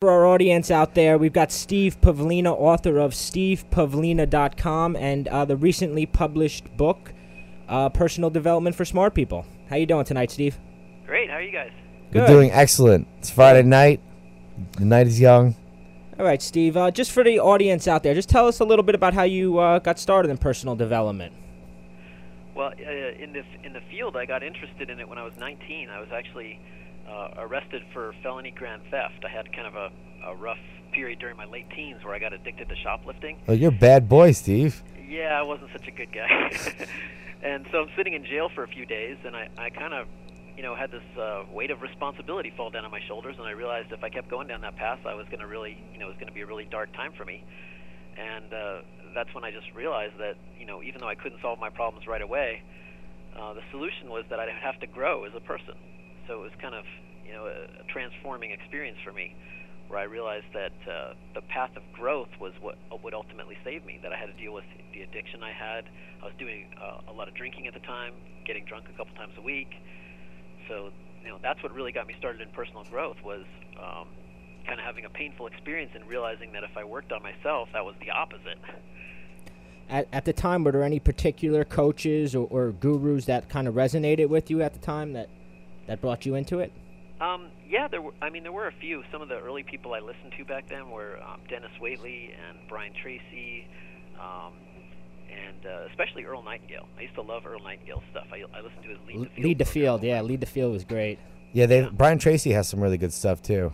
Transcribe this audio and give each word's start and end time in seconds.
For 0.00 0.10
our 0.10 0.24
audience 0.24 0.70
out 0.70 0.94
there, 0.94 1.18
we've 1.18 1.34
got 1.34 1.52
Steve 1.52 2.00
Pavlina, 2.00 2.58
author 2.58 2.98
of 2.98 3.12
StevePavlina.com 3.12 4.96
and 4.96 5.28
uh, 5.28 5.44
the 5.44 5.58
recently 5.58 6.06
published 6.06 6.74
book, 6.78 7.12
uh, 7.68 7.90
Personal 7.90 8.30
Development 8.30 8.74
for 8.74 8.86
Smart 8.86 9.12
People. 9.12 9.44
How 9.68 9.76
you 9.76 9.84
doing 9.84 10.06
tonight, 10.06 10.30
Steve? 10.30 10.58
Great. 11.04 11.28
How 11.28 11.36
are 11.36 11.42
you 11.42 11.52
guys? 11.52 11.70
Good. 12.12 12.22
We're 12.22 12.28
doing 12.28 12.50
excellent. 12.50 13.08
It's 13.18 13.28
Friday 13.28 13.62
night. 13.62 14.00
The 14.78 14.86
night 14.86 15.06
is 15.06 15.20
young. 15.20 15.54
All 16.18 16.24
right, 16.24 16.40
Steve. 16.40 16.78
Uh, 16.78 16.90
just 16.90 17.12
for 17.12 17.22
the 17.22 17.38
audience 17.38 17.86
out 17.86 18.02
there, 18.02 18.14
just 18.14 18.30
tell 18.30 18.48
us 18.48 18.58
a 18.60 18.64
little 18.64 18.82
bit 18.82 18.94
about 18.94 19.12
how 19.12 19.24
you 19.24 19.58
uh, 19.58 19.80
got 19.80 19.98
started 19.98 20.30
in 20.30 20.38
personal 20.38 20.76
development. 20.76 21.34
Well, 22.54 22.68
uh, 22.68 23.22
in 23.22 23.34
the 23.34 23.44
in 23.62 23.74
the 23.74 23.82
field, 23.90 24.16
I 24.16 24.24
got 24.24 24.42
interested 24.42 24.88
in 24.88 24.98
it 24.98 25.06
when 25.06 25.18
I 25.18 25.24
was 25.24 25.34
19. 25.38 25.90
I 25.90 26.00
was 26.00 26.08
actually 26.10 26.58
uh, 27.10 27.28
arrested 27.38 27.82
for 27.92 28.14
felony 28.22 28.50
grand 28.50 28.82
theft. 28.90 29.24
I 29.24 29.28
had 29.28 29.52
kind 29.52 29.66
of 29.66 29.74
a, 29.74 29.90
a 30.26 30.34
rough 30.36 30.58
period 30.92 31.18
during 31.18 31.36
my 31.36 31.44
late 31.44 31.68
teens 31.74 32.04
where 32.04 32.14
I 32.14 32.18
got 32.18 32.32
addicted 32.32 32.68
to 32.68 32.76
shoplifting. 32.76 33.38
Oh, 33.48 33.52
you're 33.52 33.70
a 33.70 33.72
bad 33.72 34.08
boy, 34.08 34.32
Steve. 34.32 34.82
Yeah, 35.08 35.38
I 35.38 35.42
wasn't 35.42 35.70
such 35.72 35.88
a 35.88 35.90
good 35.90 36.12
guy. 36.12 36.50
and 37.42 37.66
so 37.72 37.82
I'm 37.82 37.90
sitting 37.96 38.14
in 38.14 38.24
jail 38.24 38.48
for 38.54 38.64
a 38.64 38.68
few 38.68 38.86
days, 38.86 39.16
and 39.24 39.34
I, 39.34 39.48
I 39.58 39.70
kind 39.70 39.94
of, 39.94 40.06
you 40.56 40.62
know, 40.62 40.74
had 40.74 40.90
this 40.90 41.02
uh, 41.18 41.44
weight 41.52 41.70
of 41.70 41.82
responsibility 41.82 42.52
fall 42.56 42.70
down 42.70 42.84
on 42.84 42.90
my 42.90 43.00
shoulders, 43.08 43.36
and 43.38 43.46
I 43.46 43.52
realized 43.52 43.92
if 43.92 44.04
I 44.04 44.08
kept 44.08 44.28
going 44.28 44.46
down 44.46 44.60
that 44.60 44.76
path, 44.76 45.00
I 45.06 45.14
was 45.14 45.26
going 45.26 45.40
to 45.40 45.46
really, 45.46 45.82
you 45.92 45.98
know, 45.98 46.06
it 46.06 46.10
was 46.10 46.16
going 46.16 46.28
to 46.28 46.34
be 46.34 46.42
a 46.42 46.46
really 46.46 46.66
dark 46.70 46.92
time 46.92 47.12
for 47.16 47.24
me. 47.24 47.44
And 48.16 48.52
uh, 48.52 48.80
that's 49.14 49.32
when 49.34 49.44
I 49.44 49.50
just 49.50 49.66
realized 49.74 50.18
that, 50.18 50.36
you 50.58 50.66
know, 50.66 50.82
even 50.82 51.00
though 51.00 51.08
I 51.08 51.14
couldn't 51.14 51.40
solve 51.40 51.58
my 51.58 51.70
problems 51.70 52.06
right 52.06 52.22
away, 52.22 52.62
uh, 53.36 53.54
the 53.54 53.62
solution 53.70 54.10
was 54.10 54.24
that 54.30 54.38
I'd 54.38 54.48
have 54.48 54.78
to 54.80 54.86
grow 54.86 55.24
as 55.24 55.32
a 55.34 55.40
person 55.40 55.74
so 56.30 56.38
it 56.38 56.42
was 56.42 56.52
kind 56.62 56.74
of 56.74 56.84
you 57.26 57.32
know 57.32 57.46
a, 57.46 57.82
a 57.82 57.84
transforming 57.92 58.52
experience 58.52 58.96
for 59.04 59.12
me 59.12 59.34
where 59.88 59.98
I 59.98 60.04
realized 60.04 60.46
that 60.54 60.72
uh, 60.86 61.14
the 61.34 61.42
path 61.42 61.74
of 61.74 61.82
growth 61.92 62.28
was 62.40 62.52
what 62.60 62.78
would 63.02 63.12
ultimately 63.12 63.58
save 63.64 63.84
me. 63.84 63.98
That 64.00 64.12
I 64.12 64.16
had 64.16 64.26
to 64.26 64.40
deal 64.40 64.54
with 64.54 64.64
the 64.94 65.02
addiction 65.02 65.42
I 65.42 65.50
had. 65.50 65.84
I 66.22 66.26
was 66.26 66.34
doing 66.38 66.66
uh, 66.80 67.10
a 67.10 67.12
lot 67.12 67.26
of 67.26 67.34
drinking 67.34 67.66
at 67.66 67.74
the 67.74 67.80
time, 67.80 68.14
getting 68.46 68.64
drunk 68.64 68.86
a 68.88 68.96
couple 68.96 69.14
times 69.16 69.32
a 69.36 69.42
week. 69.42 69.74
So 70.68 70.90
you 71.24 71.28
know 71.28 71.38
that's 71.42 71.60
what 71.62 71.74
really 71.74 71.90
got 71.90 72.06
me 72.06 72.14
started 72.16 72.40
in 72.40 72.48
personal 72.50 72.84
growth 72.84 73.16
was 73.24 73.44
um, 73.82 74.06
kind 74.64 74.78
of 74.78 74.86
having 74.86 75.04
a 75.04 75.10
painful 75.10 75.48
experience 75.48 75.90
and 75.96 76.06
realizing 76.06 76.52
that 76.52 76.62
if 76.62 76.76
I 76.76 76.84
worked 76.84 77.10
on 77.10 77.22
myself, 77.24 77.68
that 77.72 77.84
was 77.84 77.96
the 78.00 78.10
opposite. 78.10 78.58
At, 79.88 80.06
at 80.12 80.24
the 80.24 80.32
time, 80.32 80.62
were 80.62 80.70
there 80.70 80.84
any 80.84 81.00
particular 81.00 81.64
coaches 81.64 82.36
or, 82.36 82.46
or 82.48 82.70
gurus 82.70 83.24
that 83.24 83.48
kind 83.48 83.66
of 83.66 83.74
resonated 83.74 84.28
with 84.28 84.48
you 84.48 84.62
at 84.62 84.72
the 84.72 84.78
time 84.78 85.14
that 85.14 85.28
that 85.90 86.00
brought 86.00 86.24
you 86.24 86.36
into 86.36 86.60
it? 86.60 86.72
Um, 87.20 87.48
yeah, 87.68 87.88
there 87.88 88.00
were. 88.00 88.12
I 88.22 88.30
mean, 88.30 88.44
there 88.44 88.52
were 88.52 88.68
a 88.68 88.72
few. 88.80 89.02
Some 89.10 89.22
of 89.22 89.28
the 89.28 89.38
early 89.40 89.64
people 89.64 89.92
I 89.92 89.98
listened 89.98 90.32
to 90.38 90.44
back 90.44 90.68
then 90.68 90.88
were 90.88 91.18
um, 91.20 91.40
Dennis 91.48 91.72
Waitley 91.82 92.30
and 92.30 92.56
Brian 92.68 92.92
Tracy, 93.02 93.66
um, 94.18 94.52
and 95.28 95.66
uh, 95.66 95.88
especially 95.90 96.24
Earl 96.24 96.44
Nightingale. 96.44 96.86
I 96.96 97.02
used 97.02 97.16
to 97.16 97.22
love 97.22 97.44
Earl 97.44 97.58
Nightingale's 97.58 98.04
stuff. 98.12 98.28
I, 98.32 98.44
I 98.56 98.60
listened 98.60 98.84
to 98.84 98.88
his 98.88 98.98
Lead 99.04 99.18
the 99.18 99.24
Field. 99.34 99.44
Lead 99.44 99.58
the 99.58 99.64
Field, 99.64 100.02
yeah. 100.04 100.22
Lead 100.22 100.40
the 100.40 100.46
Field 100.46 100.72
was 100.72 100.84
great. 100.84 101.18
Yeah, 101.52 101.66
they 101.66 101.80
Yeah. 101.80 101.90
Brian 101.92 102.18
Tracy 102.18 102.52
has 102.52 102.68
some 102.68 102.80
really 102.80 102.98
good 102.98 103.12
stuff 103.12 103.42
too. 103.42 103.72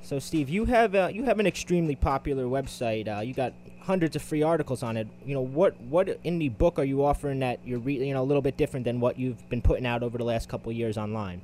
So, 0.00 0.18
Steve, 0.18 0.48
you 0.48 0.64
have 0.64 0.94
uh, 0.94 1.10
you 1.12 1.24
have 1.24 1.38
an 1.40 1.46
extremely 1.46 1.94
popular 1.94 2.44
website. 2.46 3.14
Uh, 3.14 3.20
you 3.20 3.34
got 3.34 3.52
hundreds 3.86 4.16
of 4.16 4.22
free 4.22 4.42
articles 4.42 4.82
on 4.82 4.96
it. 4.96 5.06
You 5.24 5.34
know 5.34 5.40
what 5.40 5.80
what 5.82 6.08
in 6.24 6.38
the 6.38 6.48
book 6.48 6.78
are 6.78 6.84
you 6.84 7.04
offering 7.04 7.38
that 7.40 7.60
you're 7.64 7.78
re- 7.78 8.04
you 8.04 8.12
know 8.12 8.22
a 8.22 8.24
little 8.24 8.42
bit 8.42 8.56
different 8.56 8.84
than 8.84 9.00
what 9.00 9.18
you've 9.18 9.48
been 9.48 9.62
putting 9.62 9.86
out 9.86 10.02
over 10.02 10.18
the 10.18 10.24
last 10.24 10.48
couple 10.48 10.72
years 10.72 10.98
online? 10.98 11.40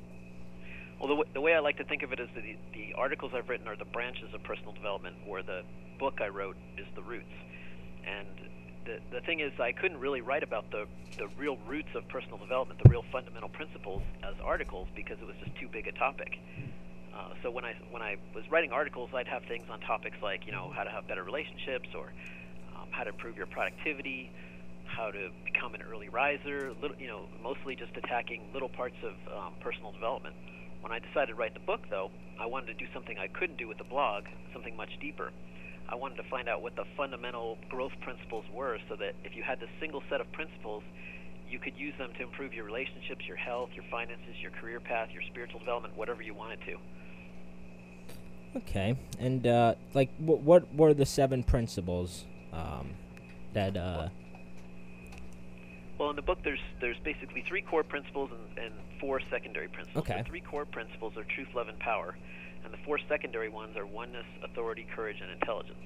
Well, 0.99 1.07
the, 1.07 1.15
w- 1.15 1.33
the 1.33 1.41
way 1.41 1.53
I 1.53 1.59
like 1.59 1.77
to 1.77 1.83
think 1.85 2.03
of 2.03 2.13
it 2.13 2.19
is 2.19 2.29
that 2.35 2.43
the, 2.43 2.55
the 2.73 2.93
articles 2.93 3.31
I've 3.33 3.49
written 3.49 3.67
are 3.67 3.75
the 3.75 3.85
branches 3.85 4.33
of 4.33 4.43
personal 4.43 4.73
development, 4.73 5.15
where 5.25 5.43
the 5.43 5.63
book 5.99 6.19
I 6.21 6.27
wrote 6.27 6.55
is 6.77 6.85
the 6.95 7.01
roots. 7.01 7.33
And 8.05 8.27
the, 8.85 8.99
the 9.11 9.21
thing 9.21 9.39
is, 9.39 9.51
I 9.59 9.71
couldn't 9.71 9.99
really 9.99 10.21
write 10.21 10.43
about 10.43 10.69
the, 10.71 10.85
the 11.17 11.27
real 11.37 11.57
roots 11.67 11.89
of 11.95 12.07
personal 12.07 12.37
development, 12.37 12.81
the 12.83 12.89
real 12.89 13.03
fundamental 13.11 13.49
principles, 13.49 14.01
as 14.23 14.35
articles 14.43 14.87
because 14.95 15.17
it 15.19 15.27
was 15.27 15.35
just 15.43 15.55
too 15.57 15.67
big 15.67 15.87
a 15.87 15.91
topic. 15.93 16.37
Uh, 17.13 17.33
so 17.43 17.51
when 17.51 17.63
I 17.63 17.73
when 17.91 18.01
I 18.01 18.17
was 18.33 18.43
writing 18.49 18.71
articles, 18.71 19.09
I'd 19.13 19.27
have 19.27 19.43
things 19.45 19.65
on 19.69 19.79
topics 19.81 20.17
like 20.23 20.45
you 20.45 20.51
know 20.51 20.71
how 20.75 20.83
to 20.83 20.89
have 20.89 21.07
better 21.07 21.23
relationships 21.23 21.89
or 21.95 22.11
um, 22.73 22.89
how 22.89 23.03
to 23.03 23.11
improve 23.11 23.37
your 23.37 23.45
productivity, 23.45 24.31
how 24.85 25.11
to 25.11 25.29
become 25.45 25.75
an 25.75 25.81
early 25.83 26.09
riser. 26.09 26.73
Little, 26.81 26.97
you 26.97 27.07
know, 27.07 27.25
mostly 27.41 27.75
just 27.75 27.95
attacking 27.95 28.49
little 28.53 28.69
parts 28.69 28.97
of 29.03 29.13
um, 29.29 29.53
personal 29.61 29.91
development. 29.91 30.35
When 30.81 30.91
I 30.91 30.99
decided 30.99 31.27
to 31.31 31.35
write 31.35 31.53
the 31.53 31.63
book, 31.63 31.81
though, 31.89 32.09
I 32.41 32.45
wanted 32.45 32.67
to 32.67 32.73
do 32.73 32.85
something 32.93 33.15
I 33.17 33.27
couldn't 33.27 33.57
do 33.57 33.67
with 33.67 33.77
the 33.77 33.87
blog, 33.87 34.25
something 34.51 34.75
much 34.75 34.91
deeper. 34.99 35.31
I 35.87 35.95
wanted 35.95 36.15
to 36.17 36.27
find 36.29 36.49
out 36.49 36.61
what 36.61 36.75
the 36.75 36.83
fundamental 36.97 37.57
growth 37.69 37.93
principles 38.01 38.43
were 38.51 38.79
so 38.89 38.95
that 38.97 39.13
if 39.23 39.35
you 39.35 39.43
had 39.43 39.59
this 39.59 39.69
single 39.79 40.01
set 40.09 40.19
of 40.19 40.31
principles, 40.31 40.83
you 41.47 41.59
could 41.59 41.77
use 41.77 41.93
them 41.99 42.09
to 42.17 42.23
improve 42.23 42.53
your 42.53 42.65
relationships, 42.65 43.21
your 43.27 43.37
health, 43.37 43.69
your 43.75 43.85
finances, 43.91 44.33
your 44.41 44.51
career 44.51 44.79
path, 44.79 45.09
your 45.13 45.21
spiritual 45.29 45.59
development, 45.59 45.95
whatever 45.95 46.21
you 46.21 46.33
wanted 46.33 46.59
to. 46.65 46.75
Okay, 48.55 48.95
and 49.19 49.45
uh, 49.47 49.75
like 49.93 50.09
what 50.17 50.41
what 50.41 50.73
were 50.75 50.93
the 50.93 51.05
seven 51.05 51.43
principles 51.43 52.25
um, 52.51 52.91
that 53.53 53.75
uh, 53.75 54.09
Well, 55.97 56.09
in 56.09 56.15
the 56.15 56.21
book, 56.21 56.39
there's 56.43 56.59
there's 56.81 56.97
basically 57.03 57.43
three 57.47 57.61
core 57.61 57.83
principles 57.83 58.29
and, 58.31 58.65
and 58.65 58.73
four 58.99 59.21
secondary 59.29 59.67
principles. 59.67 60.03
Okay. 60.03 60.21
The 60.21 60.29
three 60.29 60.41
core 60.41 60.65
principles 60.65 61.17
are 61.17 61.23
truth, 61.23 61.47
love, 61.55 61.67
and 61.67 61.79
power, 61.79 62.17
and 62.63 62.73
the 62.73 62.77
four 62.85 62.99
secondary 63.09 63.49
ones 63.49 63.75
are 63.77 63.85
oneness, 63.85 64.25
authority, 64.43 64.85
courage, 64.95 65.17
and 65.21 65.31
intelligence. 65.31 65.85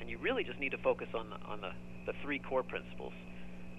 And 0.00 0.08
you 0.08 0.18
really 0.18 0.44
just 0.44 0.60
need 0.60 0.70
to 0.70 0.78
focus 0.78 1.08
on 1.14 1.30
the, 1.30 1.36
on 1.46 1.60
the, 1.60 1.72
the 2.06 2.12
three 2.22 2.38
core 2.38 2.62
principles. 2.62 3.12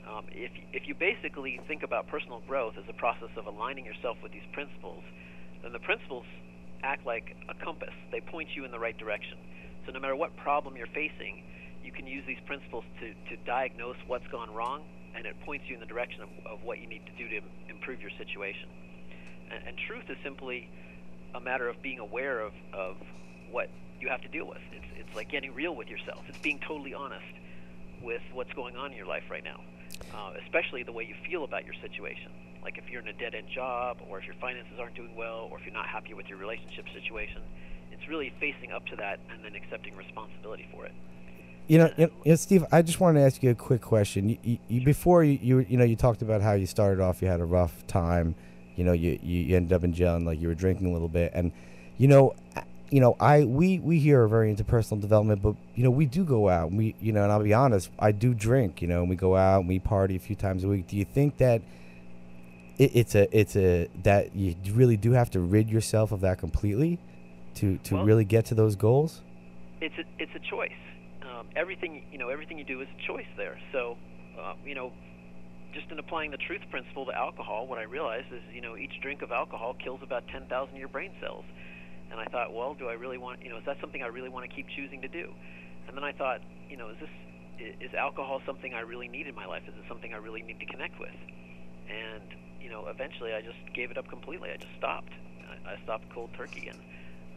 Um, 0.08 0.26
if 0.32 0.52
if 0.74 0.88
you 0.88 0.96
basically 0.96 1.60
think 1.68 1.84
about 1.84 2.08
personal 2.08 2.42
growth 2.48 2.76
as 2.78 2.86
a 2.90 2.94
process 2.94 3.30
of 3.36 3.46
aligning 3.46 3.86
yourself 3.86 4.18
with 4.24 4.32
these 4.32 4.48
principles, 4.54 5.04
then 5.62 5.74
the 5.74 5.80
principles 5.80 6.26
act 6.84 7.06
like 7.06 7.36
a 7.50 7.54
compass. 7.64 7.94
They 8.12 8.22
point 8.22 8.50
you 8.56 8.66
in 8.66 8.72
the 8.72 8.80
right 8.80 8.98
direction. 8.98 9.38
So 9.86 9.92
no 9.92 10.00
matter 10.00 10.16
what 10.16 10.36
problem 10.38 10.76
you're 10.76 10.88
facing, 10.88 11.44
you 11.84 11.92
can 11.92 12.06
use 12.08 12.24
these 12.28 12.40
principles 12.46 12.84
to, 13.00 13.14
to 13.30 13.44
diagnose 13.46 13.96
what's 14.08 14.28
gone 14.28 14.54
wrong, 14.54 14.84
and 15.16 15.26
it 15.26 15.36
points 15.46 15.66
you 15.68 15.76
in 15.76 15.80
the 15.80 15.86
direction 15.86 16.22
of, 16.22 16.30
of 16.46 16.64
what 16.64 16.80
you 16.80 16.88
need 16.88 17.06
to 17.06 17.12
do 17.14 17.30
to 17.30 17.42
improve 17.70 18.02
your 18.02 18.12
situation. 18.18 18.70
And, 19.52 19.70
and 19.70 19.78
truth 19.88 20.04
is 20.10 20.18
simply 20.24 20.70
a 21.34 21.40
matter 21.40 21.68
of 21.70 21.82
being 21.82 22.00
aware 22.00 22.42
of, 22.42 22.54
of 22.74 22.98
what 23.52 23.70
you 24.00 24.10
have 24.10 24.22
to 24.22 24.28
deal 24.28 24.48
with. 24.48 24.62
It's, 24.72 25.08
it's 25.08 25.16
like 25.16 25.30
getting 25.30 25.54
real 25.54 25.76
with 25.76 25.88
yourself. 25.88 26.24
It's 26.28 26.38
being 26.40 26.60
totally 26.68 26.94
honest 26.94 27.26
with 28.02 28.22
what's 28.34 28.54
going 28.54 28.76
on 28.76 28.92
in 28.92 28.98
your 28.98 29.08
life 29.08 29.24
right 29.32 29.44
now, 29.44 29.62
uh, 30.14 30.34
especially 30.44 30.84
the 30.84 30.92
way 30.92 31.06
you 31.06 31.16
feel 31.30 31.44
about 31.44 31.66
your 31.66 31.74
situation. 31.82 32.32
Like 32.64 32.78
if 32.78 32.90
you're 32.90 33.02
in 33.02 33.08
a 33.08 33.14
dead 33.14 33.36
end 33.36 33.48
job, 33.54 33.98
or 34.10 34.20
if 34.20 34.26
your 34.26 34.36
finances 34.42 34.74
aren't 34.80 34.96
doing 34.96 35.16
well, 35.16 35.48
or 35.52 35.58
if 35.60 35.66
you're 35.66 35.74
not 35.74 35.88
happy 35.88 36.14
with 36.14 36.28
your 36.28 36.38
relationship 36.38 36.86
situation, 36.94 37.42
it's 37.92 38.08
really 38.08 38.34
facing 38.40 38.72
up 38.72 38.86
to 38.88 38.96
that 38.98 39.20
and 39.32 39.44
then 39.44 39.56
accepting 39.56 39.96
responsibility 39.96 40.68
for 40.74 40.86
it. 40.86 40.94
You 41.68 41.80
know, 41.80 41.92
you 41.98 42.06
um, 42.06 42.12
know, 42.26 42.36
Steve. 42.36 42.66
I 42.72 42.82
just 42.82 43.00
wanted 43.00 43.20
to 43.20 43.26
ask 43.26 43.44
you 43.44 43.50
a 43.50 43.56
quick 43.56 43.82
question. 43.82 44.30
You, 44.30 44.38
you, 44.42 44.58
you 44.70 44.86
before 44.86 45.24
you, 45.24 45.38
you 45.42 45.60
you 45.70 45.78
know 45.78 45.84
you 45.84 45.98
talked 45.98 46.22
about 46.22 46.42
how 46.42 46.54
you 46.54 46.66
started 46.66 47.02
off. 47.02 47.22
You 47.22 47.28
had 47.28 47.42
a 47.42 47.46
rough 47.46 47.86
time. 47.88 48.36
You 48.78 48.84
know, 48.84 48.94
you, 48.94 49.20
you 49.22 49.56
ended 49.56 49.74
up 49.74 49.84
in 49.84 49.92
jail 49.92 50.16
and 50.16 50.26
like 50.26 50.40
you 50.40 50.48
were 50.48 50.54
drinking 50.54 50.88
a 50.88 50.94
little 50.94 51.08
bit. 51.10 51.32
And 51.34 51.52
you 51.98 52.08
know, 52.08 52.36
you 52.90 53.02
know, 53.02 53.18
I 53.20 53.44
we 53.44 53.80
we 53.80 54.00
here 54.00 54.24
are 54.24 54.28
very 54.28 54.50
into 54.50 54.64
personal 54.64 55.02
development, 55.02 55.42
but 55.42 55.56
you 55.76 55.84
know, 55.84 55.90
we 55.90 56.06
do 56.06 56.24
go 56.24 56.48
out. 56.48 56.70
And 56.70 56.78
we 56.78 56.96
you 57.02 57.12
know, 57.12 57.24
and 57.24 57.32
I'll 57.32 57.44
be 57.44 57.54
honest, 57.54 57.90
I 58.00 58.14
do 58.14 58.34
drink. 58.34 58.82
You 58.82 58.88
know, 58.88 59.02
and 59.02 59.10
we 59.10 59.18
go 59.18 59.36
out 59.36 59.60
and 59.60 59.68
we 59.68 59.80
party 59.80 60.16
a 60.16 60.20
few 60.20 60.36
times 60.38 60.64
a 60.64 60.70
week. 60.70 60.88
Do 60.88 60.96
you 60.96 61.06
think 61.06 61.38
that 61.38 61.62
it, 62.78 62.92
it's 62.96 63.16
a 63.16 63.38
it's 63.38 63.56
a 63.56 63.88
that 64.04 64.36
you 64.36 64.56
really 64.74 64.98
do 64.98 65.12
have 65.12 65.30
to 65.32 65.40
rid 65.40 65.70
yourself 65.70 66.12
of 66.12 66.22
that 66.22 66.38
completely 66.38 67.00
to 67.56 67.78
to 67.80 67.96
Well- 67.96 68.06
really 68.06 68.26
get 68.26 68.46
to 68.46 68.56
those 68.56 68.76
goals? 68.76 69.22
it's 69.82 69.96
a 69.98 70.06
it's 70.18 70.34
a 70.36 70.40
choice. 70.40 70.72
Um, 71.22 71.48
everything 71.56 72.04
you 72.12 72.18
know, 72.18 72.30
everything 72.30 72.58
you 72.58 72.64
do 72.64 72.82
is 72.82 72.88
a 72.90 73.08
choice 73.08 73.28
there. 73.36 73.60
So, 73.72 73.98
uh, 74.40 74.54
you 74.66 74.76
know, 74.76 74.92
just 75.74 75.92
in 75.92 76.00
applying 76.00 76.32
the 76.32 76.38
truth 76.38 76.62
principle 76.72 77.06
to 77.06 77.14
alcohol, 77.16 77.68
what 77.68 77.78
I 77.78 77.84
realized 77.84 78.32
is, 78.32 78.42
you 78.54 78.62
know, 78.62 78.78
each 78.78 79.00
drink 79.02 79.22
of 79.22 79.32
alcohol 79.32 79.76
kills 79.84 80.00
about 80.02 80.28
10,000 80.30 80.50
of 80.74 80.80
your 80.80 80.88
brain 80.88 81.12
cells. 81.22 81.46
And 82.10 82.20
I 82.20 82.26
thought, 82.26 82.54
well, 82.54 82.74
do 82.74 82.88
I 82.88 82.94
really 82.94 83.18
want, 83.18 83.44
you 83.44 83.50
know, 83.50 83.58
is 83.58 83.66
that 83.66 83.78
something 83.82 84.02
I 84.02 84.08
really 84.08 84.30
want 84.30 84.50
to 84.50 84.56
keep 84.56 84.66
choosing 84.76 85.02
to 85.02 85.08
do? 85.10 85.30
And 85.88 85.96
then 85.96 86.04
I 86.04 86.14
thought, 86.14 86.40
you 86.70 86.78
know, 86.78 86.90
is 86.90 86.98
this 87.00 87.10
is 87.82 87.94
alcohol 87.94 88.42
something 88.46 88.74
I 88.74 88.82
really 88.82 89.08
need 89.08 89.28
in 89.28 89.36
my 89.36 89.46
life? 89.46 89.64
Is 89.68 89.74
it 89.76 89.84
something 89.88 90.14
I 90.14 90.18
really 90.18 90.42
need 90.42 90.60
to 90.60 90.66
connect 90.66 91.00
with? 91.00 91.16
And 91.90 92.24
you 92.62 92.70
know, 92.70 92.88
eventually, 92.88 93.34
I 93.34 93.42
just 93.42 93.58
gave 93.74 93.92
it 93.92 93.98
up 93.98 94.08
completely. 94.08 94.50
I 94.50 94.58
just 94.58 94.76
stopped. 94.78 95.12
I, 95.66 95.82
stopped 95.84 96.10
cold 96.14 96.30
turkey 96.36 96.70
and 96.70 96.80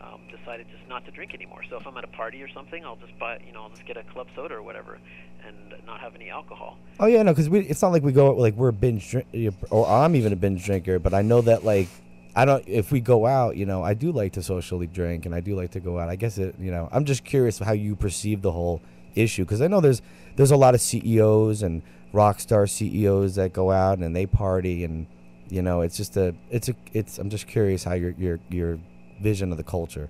um, 0.01 0.21
decided 0.31 0.67
just 0.71 0.89
not 0.89 1.05
to 1.05 1.11
drink 1.11 1.35
anymore. 1.35 1.63
So 1.69 1.77
if 1.77 1.87
I'm 1.87 1.97
at 1.97 2.05
a 2.05 2.09
party 2.09 2.43
or 2.43 2.49
something, 2.49 2.85
I'll 2.85 2.97
just 2.97 3.17
buy, 3.19 3.41
you 3.45 3.53
know, 3.53 3.63
I'll 3.63 3.71
just 3.71 3.85
get 3.87 3.97
a 3.97 4.05
club 4.05 4.29
soda 4.37 4.55
or 4.55 4.63
whatever, 4.63 4.99
and 5.47 5.57
not 5.85 6.01
have 6.01 6.15
any 6.15 6.31
alcohol. 6.31 6.79
Oh 7.01 7.07
yeah, 7.07 7.23
no, 7.23 7.33
because 7.33 7.49
it's 7.49 7.83
not 7.83 7.93
like 7.93 8.03
we 8.03 8.13
go 8.13 8.29
out 8.31 8.39
like 8.39 8.55
we're 8.55 8.69
a 8.69 8.73
binge 8.73 9.11
drink 9.11 9.55
or 9.71 9.87
I'm 9.87 10.15
even 10.15 10.33
a 10.33 10.37
binge 10.37 10.65
drinker, 10.65 10.99
but 10.99 11.13
I 11.13 11.23
know 11.23 11.41
that 11.43 11.65
like 11.65 11.89
I 12.35 12.45
don't. 12.45 12.67
If 12.67 12.93
we 12.93 13.01
go 13.01 13.27
out, 13.27 13.57
you 13.57 13.67
know, 13.67 13.83
I 13.83 13.95
do 13.95 14.13
like 14.13 14.33
to 14.35 14.43
socially 14.43 14.87
drink, 14.87 15.27
and 15.27 15.35
I 15.35 15.41
do 15.41 15.57
like 15.57 15.73
to 15.73 15.81
go 15.81 15.99
out. 15.99 16.09
I 16.09 16.17
guess 16.17 16.39
it. 16.39 16.55
You 16.59 16.71
know, 16.71 16.89
I'm 16.93 17.05
just 17.05 17.25
curious 17.25 17.59
how 17.59 17.73
you 17.73 17.97
perceive 17.97 18.43
the 18.43 18.53
whole 18.53 18.81
issue 19.15 19.45
because 19.45 19.61
I 19.61 19.67
know 19.67 19.81
there's 19.81 20.03
there's 20.37 20.53
a 20.53 20.57
lot 20.57 20.75
of 20.75 20.81
CEOs 20.81 21.63
and 21.63 21.83
rock 22.12 22.41
star 22.41 22.67
CEOs 22.67 23.37
that 23.37 23.53
go 23.53 23.71
out 23.71 23.99
and 23.99 24.15
they 24.15 24.27
party, 24.27 24.85
and 24.85 25.07
you 25.49 25.62
know, 25.62 25.81
it's 25.81 25.97
just 25.97 26.17
a 26.17 26.35
it's 26.51 26.69
a 26.69 26.75
it's. 26.93 27.19
I'm 27.19 27.31
just 27.31 27.47
curious 27.47 27.85
how 27.85 27.95
your 27.95 28.12
your 28.12 28.41
your 28.49 28.79
vision 29.21 29.51
of 29.53 29.59
the 29.59 29.65
culture. 29.65 30.09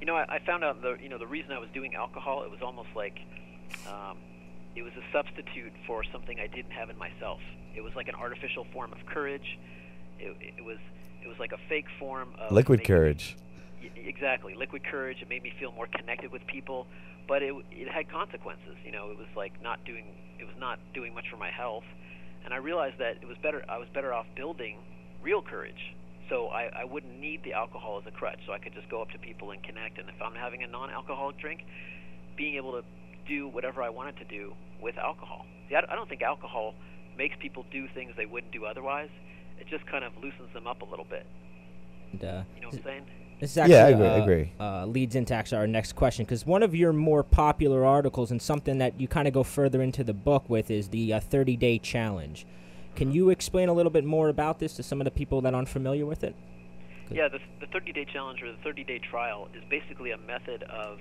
You 0.00 0.06
know, 0.06 0.16
I, 0.16 0.36
I 0.36 0.38
found 0.40 0.64
out 0.64 0.80
the 0.82 0.96
you 1.02 1.08
know 1.08 1.18
the 1.18 1.26
reason 1.26 1.52
I 1.52 1.58
was 1.58 1.68
doing 1.74 1.94
alcohol. 1.94 2.42
It 2.42 2.50
was 2.50 2.62
almost 2.62 2.88
like 2.94 3.18
um, 3.88 4.16
it 4.76 4.82
was 4.82 4.92
a 4.94 5.12
substitute 5.12 5.72
for 5.86 6.04
something 6.04 6.38
I 6.38 6.46
didn't 6.46 6.72
have 6.72 6.90
in 6.90 6.98
myself. 6.98 7.40
It 7.74 7.82
was 7.82 7.94
like 7.94 8.08
an 8.08 8.14
artificial 8.14 8.66
form 8.72 8.92
of 8.92 9.04
courage. 9.06 9.58
It, 10.18 10.36
it 10.58 10.64
was 10.64 10.78
it 11.22 11.28
was 11.28 11.38
like 11.38 11.52
a 11.52 11.58
fake 11.68 11.86
form 11.98 12.34
of 12.38 12.52
liquid 12.52 12.84
courage. 12.84 13.36
Exactly, 13.96 14.54
liquid 14.54 14.82
courage. 14.84 15.18
It 15.22 15.28
made 15.28 15.42
me 15.42 15.52
feel 15.58 15.72
more 15.72 15.86
connected 15.86 16.30
with 16.32 16.46
people, 16.46 16.86
but 17.28 17.42
it 17.42 17.54
it 17.70 17.88
had 17.88 18.10
consequences. 18.10 18.76
You 18.84 18.92
know, 18.92 19.10
it 19.10 19.18
was 19.18 19.28
like 19.36 19.52
not 19.62 19.84
doing 19.84 20.04
it 20.38 20.44
was 20.44 20.56
not 20.58 20.78
doing 20.94 21.14
much 21.14 21.24
for 21.30 21.36
my 21.36 21.50
health, 21.50 21.84
and 22.44 22.52
I 22.52 22.58
realized 22.58 22.98
that 22.98 23.16
it 23.22 23.26
was 23.26 23.36
better. 23.42 23.64
I 23.68 23.78
was 23.78 23.88
better 23.94 24.12
off 24.12 24.26
building 24.36 24.78
real 25.22 25.42
courage. 25.42 25.94
So 26.28 26.46
I, 26.46 26.70
I 26.82 26.84
wouldn't 26.84 27.18
need 27.18 27.42
the 27.42 27.54
alcohol 27.54 28.00
as 28.00 28.06
a 28.06 28.16
crutch. 28.16 28.38
So 28.46 28.52
I 28.52 28.58
could 28.58 28.72
just 28.72 28.88
go 28.88 29.02
up 29.02 29.10
to 29.10 29.18
people 29.18 29.50
and 29.50 29.60
connect. 29.64 29.98
And 29.98 30.08
if 30.08 30.22
I'm 30.22 30.34
having 30.34 30.62
a 30.62 30.66
non-alcoholic 30.68 31.38
drink, 31.38 31.62
being 32.36 32.54
able 32.54 32.70
to 32.70 32.84
do 33.26 33.48
whatever 33.48 33.82
I 33.82 33.88
wanted 33.88 34.16
to 34.18 34.24
do 34.24 34.54
with 34.80 34.96
alcohol. 34.96 35.44
See, 35.68 35.74
I, 35.74 35.80
I 35.90 35.96
don't 35.96 36.08
think 36.08 36.22
alcohol 36.22 36.74
makes 37.18 37.34
people 37.40 37.66
do 37.72 37.88
things 37.94 38.12
they 38.16 38.26
wouldn't 38.26 38.52
do 38.52 38.64
otherwise 38.64 39.10
it 39.60 39.68
just 39.68 39.86
kind 39.86 40.04
of 40.04 40.12
loosens 40.16 40.52
them 40.54 40.66
up 40.66 40.80
a 40.80 40.84
little 40.84 41.04
bit. 41.04 41.26
And, 42.12 42.24
uh, 42.24 42.42
you 42.56 42.62
know 42.62 42.68
what 42.68 42.78
I'm 42.78 42.82
saying? 42.82 43.06
This 43.40 43.52
is 43.52 43.58
actually, 43.58 43.74
yeah, 43.74 43.86
I 43.86 43.88
agree. 43.88 44.06
Uh, 44.06 44.10
I 44.10 44.18
agree. 44.18 44.52
Uh, 44.60 44.86
leads 44.86 45.14
into 45.14 45.32
actually 45.32 45.58
our 45.58 45.66
next 45.66 45.94
question 45.94 46.26
because 46.26 46.44
one 46.44 46.62
of 46.62 46.74
your 46.74 46.92
more 46.92 47.22
popular 47.22 47.86
articles 47.86 48.30
and 48.30 48.40
something 48.40 48.78
that 48.78 49.00
you 49.00 49.08
kind 49.08 49.26
of 49.26 49.32
go 49.32 49.42
further 49.42 49.80
into 49.80 50.04
the 50.04 50.12
book 50.12 50.48
with 50.48 50.70
is 50.70 50.88
the 50.88 51.14
uh, 51.14 51.20
30 51.20 51.56
day 51.56 51.78
challenge. 51.78 52.46
Can 52.94 53.12
you 53.12 53.30
explain 53.30 53.70
a 53.70 53.72
little 53.72 53.90
bit 53.90 54.04
more 54.04 54.28
about 54.28 54.58
this 54.58 54.74
to 54.74 54.82
some 54.82 55.00
of 55.00 55.06
the 55.06 55.10
people 55.10 55.40
that 55.40 55.54
aren't 55.54 55.70
familiar 55.70 56.04
with 56.04 56.22
it? 56.22 56.34
Yeah, 57.10 57.28
the, 57.28 57.38
the 57.60 57.66
30 57.72 57.92
day 57.92 58.04
challenge 58.04 58.42
or 58.42 58.52
the 58.52 58.58
30 58.58 58.84
day 58.84 58.98
trial 58.98 59.48
is 59.56 59.64
basically 59.70 60.10
a 60.10 60.18
method 60.18 60.62
of 60.64 60.98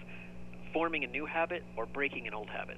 forming 0.72 1.04
a 1.04 1.08
new 1.08 1.26
habit 1.26 1.64
or 1.76 1.86
breaking 1.88 2.26
an 2.26 2.34
old 2.34 2.50
habit. 2.50 2.78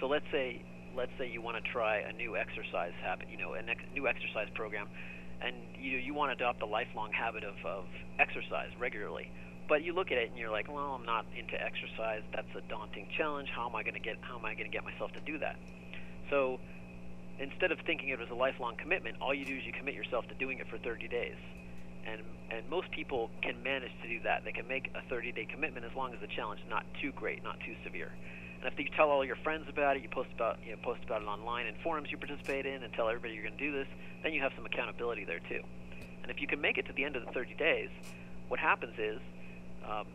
So 0.00 0.08
let's 0.08 0.26
say 0.32 0.64
let's 0.96 1.12
say 1.18 1.30
you 1.30 1.40
want 1.40 1.62
to 1.62 1.70
try 1.70 1.98
a 1.98 2.12
new 2.12 2.36
exercise 2.36 2.92
habit, 3.02 3.28
you 3.30 3.38
know, 3.38 3.54
a 3.54 3.58
ex- 3.58 3.84
new 3.94 4.06
exercise 4.08 4.48
program, 4.54 4.88
and 5.44 5.56
you 5.78 5.98
you 5.98 6.14
want 6.14 6.30
to 6.30 6.36
adopt 6.36 6.62
a 6.62 6.66
lifelong 6.66 7.12
habit 7.12 7.44
of, 7.44 7.54
of 7.66 7.84
exercise 8.18 8.70
regularly. 8.78 9.30
But 9.68 9.84
you 9.84 9.94
look 9.94 10.10
at 10.10 10.18
it 10.18 10.28
and 10.28 10.38
you're 10.38 10.50
like, 10.50 10.68
well, 10.68 10.98
I'm 10.98 11.06
not 11.06 11.24
into 11.38 11.54
exercise. 11.54 12.22
That's 12.34 12.50
a 12.56 12.60
daunting 12.68 13.08
challenge. 13.16 13.48
How 13.54 13.68
am 13.68 13.76
I 13.76 13.82
going 13.82 13.94
to 13.94 14.00
get 14.00 14.16
How 14.20 14.38
am 14.38 14.44
I 14.44 14.54
going 14.54 14.70
to 14.70 14.74
get 14.74 14.84
myself 14.84 15.12
to 15.12 15.20
do 15.20 15.38
that? 15.38 15.56
So 16.30 16.58
instead 17.38 17.72
of 17.72 17.78
thinking 17.86 18.10
it 18.10 18.20
as 18.20 18.30
a 18.30 18.34
lifelong 18.34 18.76
commitment, 18.76 19.16
all 19.20 19.34
you 19.34 19.44
do 19.44 19.56
is 19.56 19.64
you 19.64 19.72
commit 19.72 19.94
yourself 19.94 20.26
to 20.28 20.34
doing 20.34 20.58
it 20.58 20.66
for 20.68 20.78
30 20.78 21.08
days. 21.08 21.38
And 22.06 22.22
and 22.50 22.68
most 22.68 22.90
people 22.90 23.30
can 23.40 23.62
manage 23.62 23.92
to 24.02 24.08
do 24.08 24.20
that. 24.24 24.44
They 24.44 24.52
can 24.52 24.68
make 24.68 24.92
a 24.92 25.00
30-day 25.08 25.48
commitment 25.50 25.86
as 25.86 25.92
long 25.96 26.12
as 26.12 26.20
the 26.20 26.28
challenge 26.36 26.60
is 26.60 26.68
not 26.68 26.84
too 27.00 27.12
great, 27.16 27.42
not 27.42 27.56
too 27.64 27.72
severe. 27.82 28.12
And 28.62 28.72
if 28.72 28.78
you 28.78 28.86
tell 28.96 29.10
all 29.10 29.24
your 29.24 29.36
friends 29.36 29.66
about 29.68 29.96
it, 29.96 30.02
you 30.02 30.08
post 30.08 30.30
about 30.34 30.58
you 30.64 30.70
know, 30.70 30.78
post 30.82 31.02
about 31.04 31.22
it 31.22 31.26
online 31.26 31.66
in 31.66 31.74
forums 31.82 32.10
you 32.12 32.16
participate 32.16 32.64
in, 32.64 32.82
and 32.82 32.92
tell 32.92 33.08
everybody 33.08 33.34
you're 33.34 33.42
going 33.42 33.58
to 33.58 33.64
do 33.64 33.72
this, 33.72 33.88
then 34.22 34.32
you 34.32 34.40
have 34.40 34.52
some 34.54 34.64
accountability 34.64 35.24
there 35.24 35.40
too. 35.48 35.60
And 36.22 36.30
if 36.30 36.40
you 36.40 36.46
can 36.46 36.60
make 36.60 36.78
it 36.78 36.86
to 36.86 36.92
the 36.92 37.04
end 37.04 37.16
of 37.16 37.26
the 37.26 37.32
30 37.32 37.54
days, 37.54 37.90
what 38.46 38.60
happens 38.60 38.94
is 38.98 39.18
um, 39.84 40.06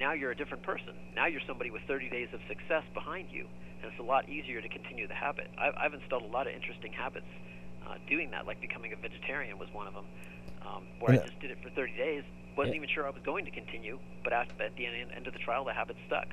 now 0.00 0.12
you're 0.12 0.30
a 0.30 0.36
different 0.36 0.62
person. 0.62 0.94
Now 1.14 1.26
you're 1.26 1.42
somebody 1.46 1.70
with 1.70 1.82
30 1.86 2.08
days 2.08 2.28
of 2.32 2.40
success 2.48 2.84
behind 2.94 3.28
you, 3.30 3.46
and 3.82 3.90
it's 3.90 4.00
a 4.00 4.02
lot 4.02 4.26
easier 4.26 4.62
to 4.62 4.68
continue 4.68 5.06
the 5.06 5.14
habit. 5.14 5.50
I've, 5.58 5.74
I've 5.76 5.94
installed 5.94 6.22
a 6.22 6.32
lot 6.32 6.46
of 6.46 6.54
interesting 6.54 6.92
habits 6.94 7.28
uh, 7.86 7.96
doing 8.08 8.30
that, 8.30 8.46
like 8.46 8.58
becoming 8.60 8.94
a 8.94 8.96
vegetarian 8.96 9.58
was 9.58 9.68
one 9.74 9.86
of 9.86 9.92
them, 9.92 10.06
um, 10.66 10.84
where 10.98 11.12
I 11.20 11.26
just 11.26 11.38
did 11.40 11.50
it 11.50 11.58
for 11.62 11.68
30 11.68 11.92
days. 11.96 12.24
wasn't 12.56 12.76
even 12.76 12.88
sure 12.88 13.06
I 13.06 13.10
was 13.10 13.22
going 13.22 13.44
to 13.44 13.50
continue, 13.50 13.98
but 14.24 14.32
at 14.32 14.48
the 14.56 14.86
end, 14.86 15.12
end 15.14 15.26
of 15.26 15.34
the 15.34 15.38
trial, 15.40 15.64
the 15.64 15.74
habit 15.74 15.96
stuck. 16.06 16.28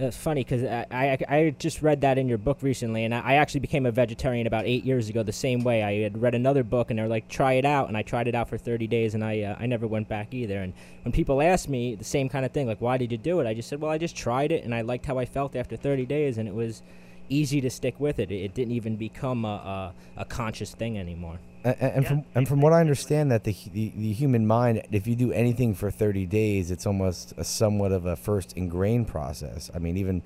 It's 0.00 0.16
funny 0.16 0.44
because 0.44 0.62
I, 0.62 0.86
I, 0.92 1.18
I 1.28 1.50
just 1.58 1.82
read 1.82 2.02
that 2.02 2.18
in 2.18 2.28
your 2.28 2.38
book 2.38 2.58
recently, 2.62 3.04
and 3.04 3.12
I, 3.12 3.20
I, 3.20 3.34
actually 3.34 3.60
became 3.60 3.84
a 3.84 3.90
vegetarian 3.90 4.46
about 4.46 4.64
eight 4.64 4.84
years 4.84 5.08
ago. 5.08 5.24
The 5.24 5.32
same 5.32 5.64
way 5.64 5.82
I 5.82 6.02
had 6.02 6.22
read 6.22 6.36
another 6.36 6.62
book, 6.62 6.90
and 6.90 6.98
they're 6.98 7.08
like, 7.08 7.26
"Try 7.26 7.54
it 7.54 7.64
out," 7.64 7.88
and 7.88 7.96
I 7.96 8.02
tried 8.02 8.28
it 8.28 8.34
out 8.36 8.48
for 8.48 8.56
30 8.56 8.86
days, 8.86 9.14
and 9.14 9.24
I 9.24 9.42
uh, 9.42 9.56
I 9.58 9.66
never 9.66 9.88
went 9.88 10.08
back 10.08 10.32
either. 10.32 10.62
And 10.62 10.72
when 11.02 11.10
people 11.10 11.42
ask 11.42 11.68
me 11.68 11.96
the 11.96 12.04
same 12.04 12.28
kind 12.28 12.44
of 12.44 12.52
thing, 12.52 12.68
like, 12.68 12.80
"Why 12.80 12.96
did 12.96 13.10
you 13.10 13.18
do 13.18 13.40
it?" 13.40 13.46
I 13.48 13.54
just 13.54 13.68
said, 13.68 13.80
"Well, 13.80 13.90
I 13.90 13.98
just 13.98 14.14
tried 14.14 14.52
it, 14.52 14.64
and 14.64 14.72
I 14.72 14.82
liked 14.82 15.06
how 15.06 15.18
I 15.18 15.24
felt 15.24 15.56
after 15.56 15.76
30 15.76 16.06
days, 16.06 16.38
and 16.38 16.48
it 16.48 16.54
was 16.54 16.82
easy 17.28 17.60
to 17.60 17.70
stick 17.70 17.98
with 17.98 18.18
it. 18.18 18.30
It, 18.30 18.42
it 18.42 18.54
didn't 18.54 18.74
even 18.74 18.96
become 18.96 19.44
a, 19.44 19.94
a, 20.16 20.20
a 20.22 20.24
conscious 20.24 20.74
thing 20.74 20.98
anymore." 20.98 21.38
And, 21.64 21.76
and 21.80 22.02
yeah. 22.02 22.08
from 22.08 22.24
and 22.34 22.48
from 22.48 22.60
what 22.60 22.72
I 22.72 22.80
understand, 22.80 23.30
that 23.32 23.44
the, 23.44 23.56
the 23.72 23.92
the 23.96 24.12
human 24.12 24.46
mind, 24.46 24.82
if 24.92 25.06
you 25.06 25.16
do 25.16 25.32
anything 25.32 25.74
for 25.74 25.90
30 25.90 26.26
days, 26.26 26.70
it's 26.70 26.86
almost 26.86 27.34
a 27.36 27.44
somewhat 27.44 27.92
of 27.92 28.06
a 28.06 28.16
first 28.16 28.56
ingrained 28.56 29.08
process. 29.08 29.70
I 29.74 29.78
mean, 29.78 29.96
even 29.96 30.22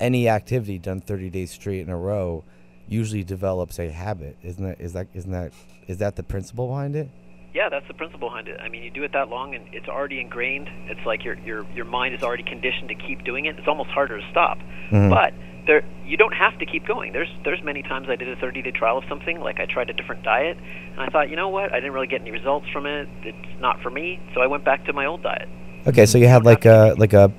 any 0.00 0.28
activity 0.28 0.78
done 0.78 1.00
30 1.00 1.30
days 1.30 1.50
straight 1.50 1.80
in 1.80 1.88
a 1.88 1.96
row 1.96 2.44
usually 2.88 3.24
develops 3.24 3.78
a 3.78 3.90
habit. 3.90 4.36
Isn't 4.42 4.64
that 4.64 4.80
is 4.80 4.92
that 4.92 5.08
isn't 5.14 5.30
that 5.30 5.52
is 5.86 5.98
that 5.98 6.16
the 6.16 6.22
principle 6.22 6.68
behind 6.68 6.96
it? 6.96 7.08
Yeah, 7.54 7.68
that's 7.68 7.86
the 7.86 7.94
principle 7.94 8.28
behind 8.28 8.48
it. 8.48 8.58
I 8.60 8.68
mean, 8.68 8.82
you 8.82 8.90
do 8.90 9.04
it 9.04 9.12
that 9.12 9.28
long 9.28 9.54
and 9.54 9.72
it's 9.72 9.88
already 9.88 10.20
ingrained. 10.20 10.68
It's 10.90 11.06
like 11.06 11.24
your 11.24 11.38
your 11.40 11.64
your 11.72 11.84
mind 11.84 12.14
is 12.14 12.22
already 12.22 12.42
conditioned 12.42 12.88
to 12.88 12.94
keep 12.94 13.24
doing 13.24 13.46
it. 13.46 13.58
It's 13.58 13.68
almost 13.68 13.90
harder 13.90 14.20
to 14.20 14.30
stop. 14.30 14.58
Mm-hmm. 14.58 15.08
But 15.08 15.32
there 15.66 15.84
you 16.04 16.16
don't 16.16 16.34
have 16.34 16.58
to 16.58 16.66
keep 16.66 16.86
going. 16.86 17.12
There's 17.12 17.30
there's 17.44 17.62
many 17.62 17.82
times 17.82 18.08
I 18.08 18.16
did 18.16 18.28
a 18.28 18.36
30 18.36 18.62
day 18.62 18.70
trial 18.70 18.98
of 18.98 19.04
something, 19.08 19.40
like 19.40 19.60
I 19.60 19.66
tried 19.66 19.90
a 19.90 19.92
different 19.92 20.22
diet, 20.22 20.56
and 20.58 21.00
I 21.00 21.08
thought, 21.08 21.30
you 21.30 21.36
know 21.36 21.48
what, 21.48 21.72
I 21.72 21.76
didn't 21.76 21.92
really 21.92 22.06
get 22.06 22.20
any 22.20 22.30
results 22.30 22.66
from 22.72 22.86
it. 22.86 23.08
It's 23.22 23.60
not 23.60 23.80
for 23.82 23.90
me, 23.90 24.20
so 24.34 24.40
I 24.40 24.46
went 24.46 24.64
back 24.64 24.84
to 24.86 24.92
my 24.92 25.06
old 25.06 25.22
diet. 25.22 25.48
Okay, 25.86 26.06
so 26.06 26.18
you 26.18 26.28
had 26.28 26.44
like 26.44 26.64
a 26.64 26.94
like 26.98 27.12
a 27.12 27.32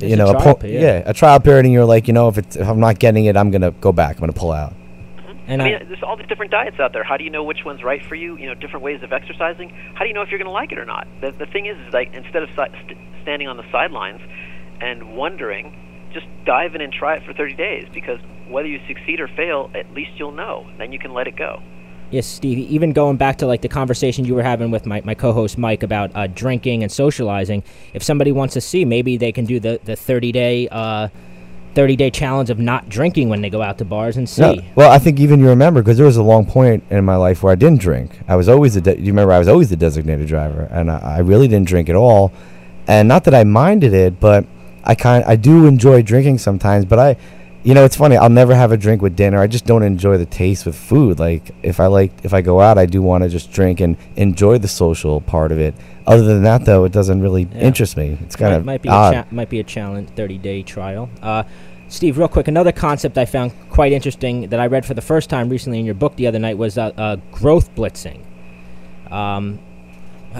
you 0.00 0.16
know, 0.16 0.28
a, 0.28 0.36
a 0.36 0.54
po- 0.54 0.66
yeah. 0.66 1.02
a 1.06 1.12
trial 1.12 1.40
period, 1.40 1.64
and 1.64 1.74
you're 1.74 1.84
like, 1.84 2.06
you 2.06 2.14
know, 2.14 2.28
if 2.28 2.38
it's 2.38 2.56
if 2.56 2.68
I'm 2.68 2.80
not 2.80 2.98
getting 2.98 3.24
it, 3.24 3.36
I'm 3.36 3.50
gonna 3.50 3.72
go 3.72 3.92
back. 3.92 4.16
I'm 4.16 4.20
gonna 4.20 4.32
pull 4.32 4.52
out. 4.52 4.72
Mm-hmm. 4.72 5.38
And 5.48 5.62
I 5.62 5.64
mean, 5.64 5.88
there's 5.88 6.02
all 6.02 6.16
these 6.16 6.26
different 6.26 6.50
diets 6.50 6.78
out 6.78 6.92
there. 6.92 7.04
How 7.04 7.16
do 7.16 7.24
you 7.24 7.30
know 7.30 7.42
which 7.42 7.64
one's 7.64 7.82
right 7.82 8.04
for 8.04 8.14
you? 8.14 8.36
You 8.36 8.46
know, 8.46 8.54
different 8.54 8.84
ways 8.84 9.02
of 9.02 9.12
exercising. 9.12 9.70
How 9.94 10.04
do 10.04 10.08
you 10.08 10.14
know 10.14 10.22
if 10.22 10.30
you're 10.30 10.38
going 10.38 10.46
to 10.46 10.52
like 10.52 10.72
it 10.72 10.78
or 10.78 10.84
not? 10.84 11.08
The, 11.20 11.32
the 11.32 11.46
thing 11.46 11.66
is, 11.66 11.76
is 11.86 11.92
like 11.92 12.14
instead 12.14 12.42
of 12.42 12.48
si- 12.50 12.78
st- 12.84 12.98
standing 13.22 13.48
on 13.48 13.56
the 13.56 13.64
sidelines 13.72 14.20
and 14.80 15.16
wondering, 15.16 15.74
just 16.18 16.26
dive 16.44 16.74
in 16.74 16.80
and 16.80 16.92
try 16.92 17.16
it 17.16 17.24
for 17.24 17.32
30 17.32 17.54
days. 17.54 17.86
Because 17.92 18.18
whether 18.48 18.68
you 18.68 18.80
succeed 18.86 19.20
or 19.20 19.28
fail, 19.28 19.70
at 19.74 19.90
least 19.92 20.12
you'll 20.16 20.32
know. 20.32 20.68
Then 20.78 20.92
you 20.92 20.98
can 20.98 21.12
let 21.12 21.26
it 21.26 21.36
go. 21.36 21.62
Yes, 22.10 22.26
Steve. 22.26 22.58
Even 22.58 22.92
going 22.92 23.18
back 23.18 23.36
to 23.38 23.46
like 23.46 23.60
the 23.60 23.68
conversation 23.68 24.24
you 24.24 24.34
were 24.34 24.42
having 24.42 24.70
with 24.70 24.86
my, 24.86 25.02
my 25.04 25.14
co-host 25.14 25.58
Mike 25.58 25.82
about 25.82 26.10
uh, 26.14 26.26
drinking 26.26 26.82
and 26.82 26.90
socializing, 26.90 27.62
if 27.92 28.02
somebody 28.02 28.32
wants 28.32 28.54
to 28.54 28.62
see, 28.62 28.84
maybe 28.84 29.18
they 29.18 29.30
can 29.30 29.44
do 29.44 29.60
the 29.60 29.78
the 29.84 29.94
thirty 29.94 30.32
day 30.32 30.68
uh, 30.68 31.08
thirty 31.74 31.96
day 31.96 32.10
challenge 32.10 32.48
of 32.48 32.58
not 32.58 32.88
drinking 32.88 33.28
when 33.28 33.42
they 33.42 33.50
go 33.50 33.60
out 33.60 33.76
to 33.78 33.84
bars 33.84 34.16
and 34.16 34.26
see. 34.26 34.40
No, 34.40 34.56
well, 34.74 34.90
I 34.90 34.98
think 34.98 35.20
even 35.20 35.38
you 35.40 35.48
remember 35.48 35.82
because 35.82 35.98
there 35.98 36.06
was 36.06 36.16
a 36.16 36.22
long 36.22 36.46
point 36.46 36.82
in 36.88 37.04
my 37.04 37.16
life 37.16 37.42
where 37.42 37.52
I 37.52 37.56
didn't 37.56 37.80
drink. 37.80 38.18
I 38.26 38.36
was 38.36 38.48
always 38.48 38.72
the 38.72 38.80
de- 38.80 38.98
you 38.98 39.08
remember 39.08 39.34
I 39.34 39.38
was 39.38 39.48
always 39.48 39.68
the 39.68 39.76
designated 39.76 40.28
driver, 40.28 40.66
and 40.70 40.90
I, 40.90 40.98
I 40.98 41.18
really 41.18 41.46
didn't 41.46 41.68
drink 41.68 41.90
at 41.90 41.94
all. 41.94 42.32
And 42.86 43.06
not 43.06 43.24
that 43.24 43.34
I 43.34 43.44
minded 43.44 43.92
it, 43.92 44.18
but 44.18 44.46
I 44.88 44.94
kind 44.94 45.24
I 45.24 45.36
do 45.36 45.66
enjoy 45.66 46.02
drinking 46.02 46.38
sometimes, 46.38 46.86
but 46.86 46.98
I 46.98 47.16
you 47.64 47.74
know, 47.74 47.84
it's 47.84 47.96
funny. 47.96 48.16
I'll 48.16 48.30
never 48.30 48.54
have 48.54 48.72
a 48.72 48.76
drink 48.76 49.02
with 49.02 49.16
dinner. 49.16 49.40
I 49.40 49.46
just 49.46 49.66
don't 49.66 49.82
enjoy 49.82 50.16
the 50.16 50.26
taste 50.26 50.64
with 50.64 50.76
food. 50.76 51.18
Like 51.18 51.50
if 51.62 51.80
I 51.80 51.86
like, 51.86 52.12
if 52.24 52.32
I 52.32 52.40
go 52.40 52.60
out, 52.60 52.78
I 52.78 52.86
do 52.86 53.02
want 53.02 53.24
to 53.24 53.28
just 53.28 53.52
drink 53.52 53.80
and 53.80 53.96
enjoy 54.16 54.58
the 54.58 54.68
social 54.68 55.20
part 55.20 55.52
of 55.52 55.58
it. 55.58 55.74
Other 56.06 56.22
than 56.22 56.44
that, 56.44 56.64
though, 56.64 56.84
it 56.84 56.92
doesn't 56.92 57.20
really 57.20 57.42
yeah. 57.42 57.58
interest 57.58 57.96
me. 57.96 58.16
It's 58.22 58.36
kind 58.36 58.54
of 58.54 58.64
might 58.64 58.80
be 58.80 58.88
odd. 58.88 59.12
A 59.12 59.22
cha- 59.22 59.28
might 59.30 59.50
be 59.50 59.60
a 59.60 59.64
challenge, 59.64 60.08
thirty 60.10 60.38
day 60.38 60.62
trial. 60.62 61.10
Uh, 61.20 61.42
Steve, 61.88 62.16
real 62.16 62.28
quick, 62.28 62.48
another 62.48 62.72
concept 62.72 63.18
I 63.18 63.24
found 63.24 63.52
quite 63.70 63.92
interesting 63.92 64.48
that 64.48 64.60
I 64.60 64.66
read 64.66 64.86
for 64.86 64.94
the 64.94 65.02
first 65.02 65.28
time 65.28 65.48
recently 65.48 65.78
in 65.78 65.84
your 65.84 65.94
book 65.94 66.16
the 66.16 66.26
other 66.26 66.38
night 66.38 66.56
was 66.56 66.78
uh, 66.78 66.92
uh, 66.96 67.16
growth 67.32 67.74
blitzing. 67.74 68.22
Um, 69.10 69.58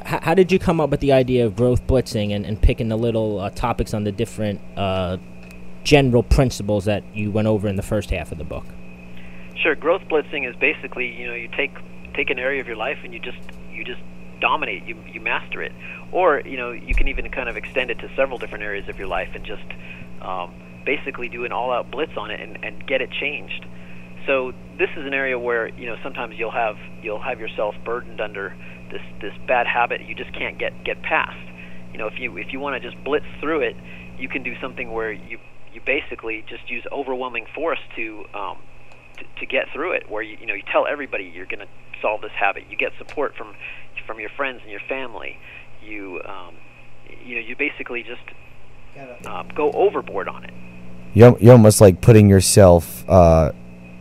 how 0.04 0.34
did 0.34 0.52
you 0.52 0.58
come 0.58 0.80
up 0.80 0.90
with 0.90 1.00
the 1.00 1.12
idea 1.12 1.46
of 1.46 1.56
growth 1.56 1.86
blitzing 1.86 2.34
and, 2.34 2.44
and 2.44 2.60
picking 2.60 2.88
the 2.88 2.96
little 2.96 3.40
uh, 3.40 3.50
topics 3.50 3.94
on 3.94 4.04
the 4.04 4.12
different 4.12 4.60
uh, 4.76 5.16
general 5.84 6.22
principles 6.22 6.84
that 6.84 7.02
you 7.14 7.30
went 7.30 7.48
over 7.48 7.68
in 7.68 7.76
the 7.76 7.82
first 7.82 8.10
half 8.10 8.32
of 8.32 8.38
the 8.38 8.44
book. 8.44 8.66
Sure, 9.62 9.74
growth 9.74 10.02
blitzing 10.02 10.48
is 10.48 10.54
basically 10.56 11.14
you 11.14 11.26
know 11.26 11.34
you 11.34 11.48
take 11.56 11.74
take 12.14 12.30
an 12.30 12.38
area 12.38 12.60
of 12.60 12.66
your 12.66 12.76
life 12.76 12.98
and 13.04 13.12
you 13.12 13.20
just 13.20 13.38
you 13.72 13.84
just 13.84 14.00
dominate 14.40 14.84
you 14.84 14.96
you 15.12 15.20
master 15.20 15.62
it, 15.62 15.72
or 16.12 16.40
you 16.44 16.56
know 16.56 16.72
you 16.72 16.94
can 16.94 17.08
even 17.08 17.30
kind 17.30 17.48
of 17.48 17.56
extend 17.56 17.90
it 17.90 17.98
to 17.98 18.10
several 18.14 18.38
different 18.38 18.64
areas 18.64 18.88
of 18.88 18.98
your 18.98 19.08
life 19.08 19.30
and 19.34 19.44
just 19.44 19.64
um, 20.22 20.52
basically 20.84 21.28
do 21.28 21.44
an 21.44 21.52
all-out 21.52 21.90
blitz 21.90 22.16
on 22.16 22.30
it 22.30 22.40
and, 22.40 22.64
and 22.64 22.86
get 22.86 23.00
it 23.00 23.10
changed. 23.10 23.66
So 24.26 24.52
this 24.78 24.90
is 24.96 25.06
an 25.06 25.14
area 25.14 25.38
where 25.38 25.68
you 25.68 25.86
know 25.86 25.96
sometimes 26.02 26.38
you'll 26.38 26.50
have 26.50 26.76
you'll 27.02 27.22
have 27.22 27.40
yourself 27.40 27.74
burdened 27.84 28.20
under 28.20 28.54
this 28.90 29.02
this 29.20 29.32
bad 29.46 29.66
habit 29.66 30.02
you 30.02 30.14
just 30.14 30.32
can't 30.32 30.58
get 30.58 30.84
get 30.84 31.02
past. 31.02 31.38
You 31.92 31.98
know, 31.98 32.06
if 32.06 32.18
you 32.18 32.36
if 32.36 32.52
you 32.52 32.60
want 32.60 32.80
to 32.80 32.90
just 32.90 33.02
blitz 33.04 33.26
through 33.40 33.60
it, 33.60 33.76
you 34.18 34.28
can 34.28 34.42
do 34.42 34.54
something 34.60 34.92
where 34.92 35.12
you 35.12 35.38
you 35.72 35.80
basically 35.84 36.44
just 36.48 36.68
use 36.70 36.84
overwhelming 36.92 37.46
force 37.54 37.80
to 37.96 38.24
um, 38.34 38.58
to, 39.16 39.24
to 39.40 39.46
get 39.46 39.66
through 39.72 39.92
it. 39.92 40.10
Where 40.10 40.22
you 40.22 40.36
you 40.40 40.46
know 40.46 40.54
you 40.54 40.62
tell 40.72 40.86
everybody 40.86 41.24
you're 41.24 41.46
going 41.46 41.60
to 41.60 41.68
solve 42.00 42.20
this 42.20 42.32
habit. 42.32 42.64
You 42.70 42.76
get 42.76 42.92
support 42.98 43.34
from 43.36 43.54
from 44.06 44.20
your 44.20 44.30
friends 44.30 44.60
and 44.62 44.70
your 44.70 44.80
family. 44.88 45.38
You 45.82 46.20
um, 46.24 46.56
you 47.24 47.36
know 47.36 47.40
you 47.40 47.56
basically 47.56 48.02
just 48.02 49.26
um, 49.26 49.48
go 49.54 49.70
overboard 49.72 50.28
on 50.28 50.44
it. 50.44 50.52
You're, 51.14 51.38
you're 51.38 51.52
almost 51.52 51.80
like 51.80 52.00
putting 52.00 52.28
yourself 52.28 53.08
uh, 53.08 53.52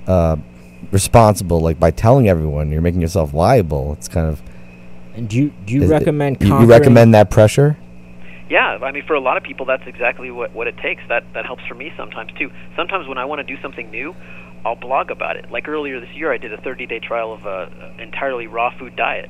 uh, 0.08 0.36
responsible, 0.91 1.62
like 1.62 1.79
by 1.79 1.91
telling 1.91 2.27
everyone 2.27 2.72
you're 2.72 2.82
making 2.82 3.01
yourself 3.01 3.34
liable. 3.34 3.94
It's 3.94 4.08
kind 4.08 4.27
of. 4.27 4.41
And 5.17 5.27
do 5.27 5.36
you 5.36 5.50
do 5.65 5.74
you 5.74 5.81
is 5.81 5.89
it- 5.89 5.93
recommend 5.93 6.38
you, 6.41 6.59
you 6.59 6.65
recommend 6.67 7.15
that 7.15 7.31
pressure? 7.31 7.75
Yeah, 8.50 8.77
I 8.81 8.91
mean, 8.93 9.03
for 9.05 9.15
a 9.15 9.19
lot 9.19 9.36
of 9.36 9.43
people, 9.43 9.65
that's 9.65 9.86
exactly 9.88 10.29
what 10.29 10.53
what 10.53 10.67
it 10.67 10.77
takes. 10.77 11.01
That 11.09 11.24
that 11.33 11.45
helps 11.45 11.65
for 11.67 11.74
me 11.74 11.91
sometimes 11.97 12.31
too. 12.38 12.51
Sometimes 12.75 13.07
when 13.07 13.17
I 13.17 13.25
want 13.25 13.45
to 13.45 13.55
do 13.55 13.59
something 13.62 13.89
new, 13.89 14.15
I'll 14.63 14.75
blog 14.75 15.09
about 15.09 15.36
it. 15.36 15.51
Like 15.51 15.67
earlier 15.67 16.00
this 16.00 16.13
year, 16.15 16.31
I 16.31 16.38
did 16.38 16.53
a 16.53 16.57
30-day 16.57 17.00
trial 17.00 17.33
of 17.33 17.45
a 17.45 17.95
entirely 18.00 18.45
raw 18.47 18.69
food 18.77 18.95
diet, 18.95 19.29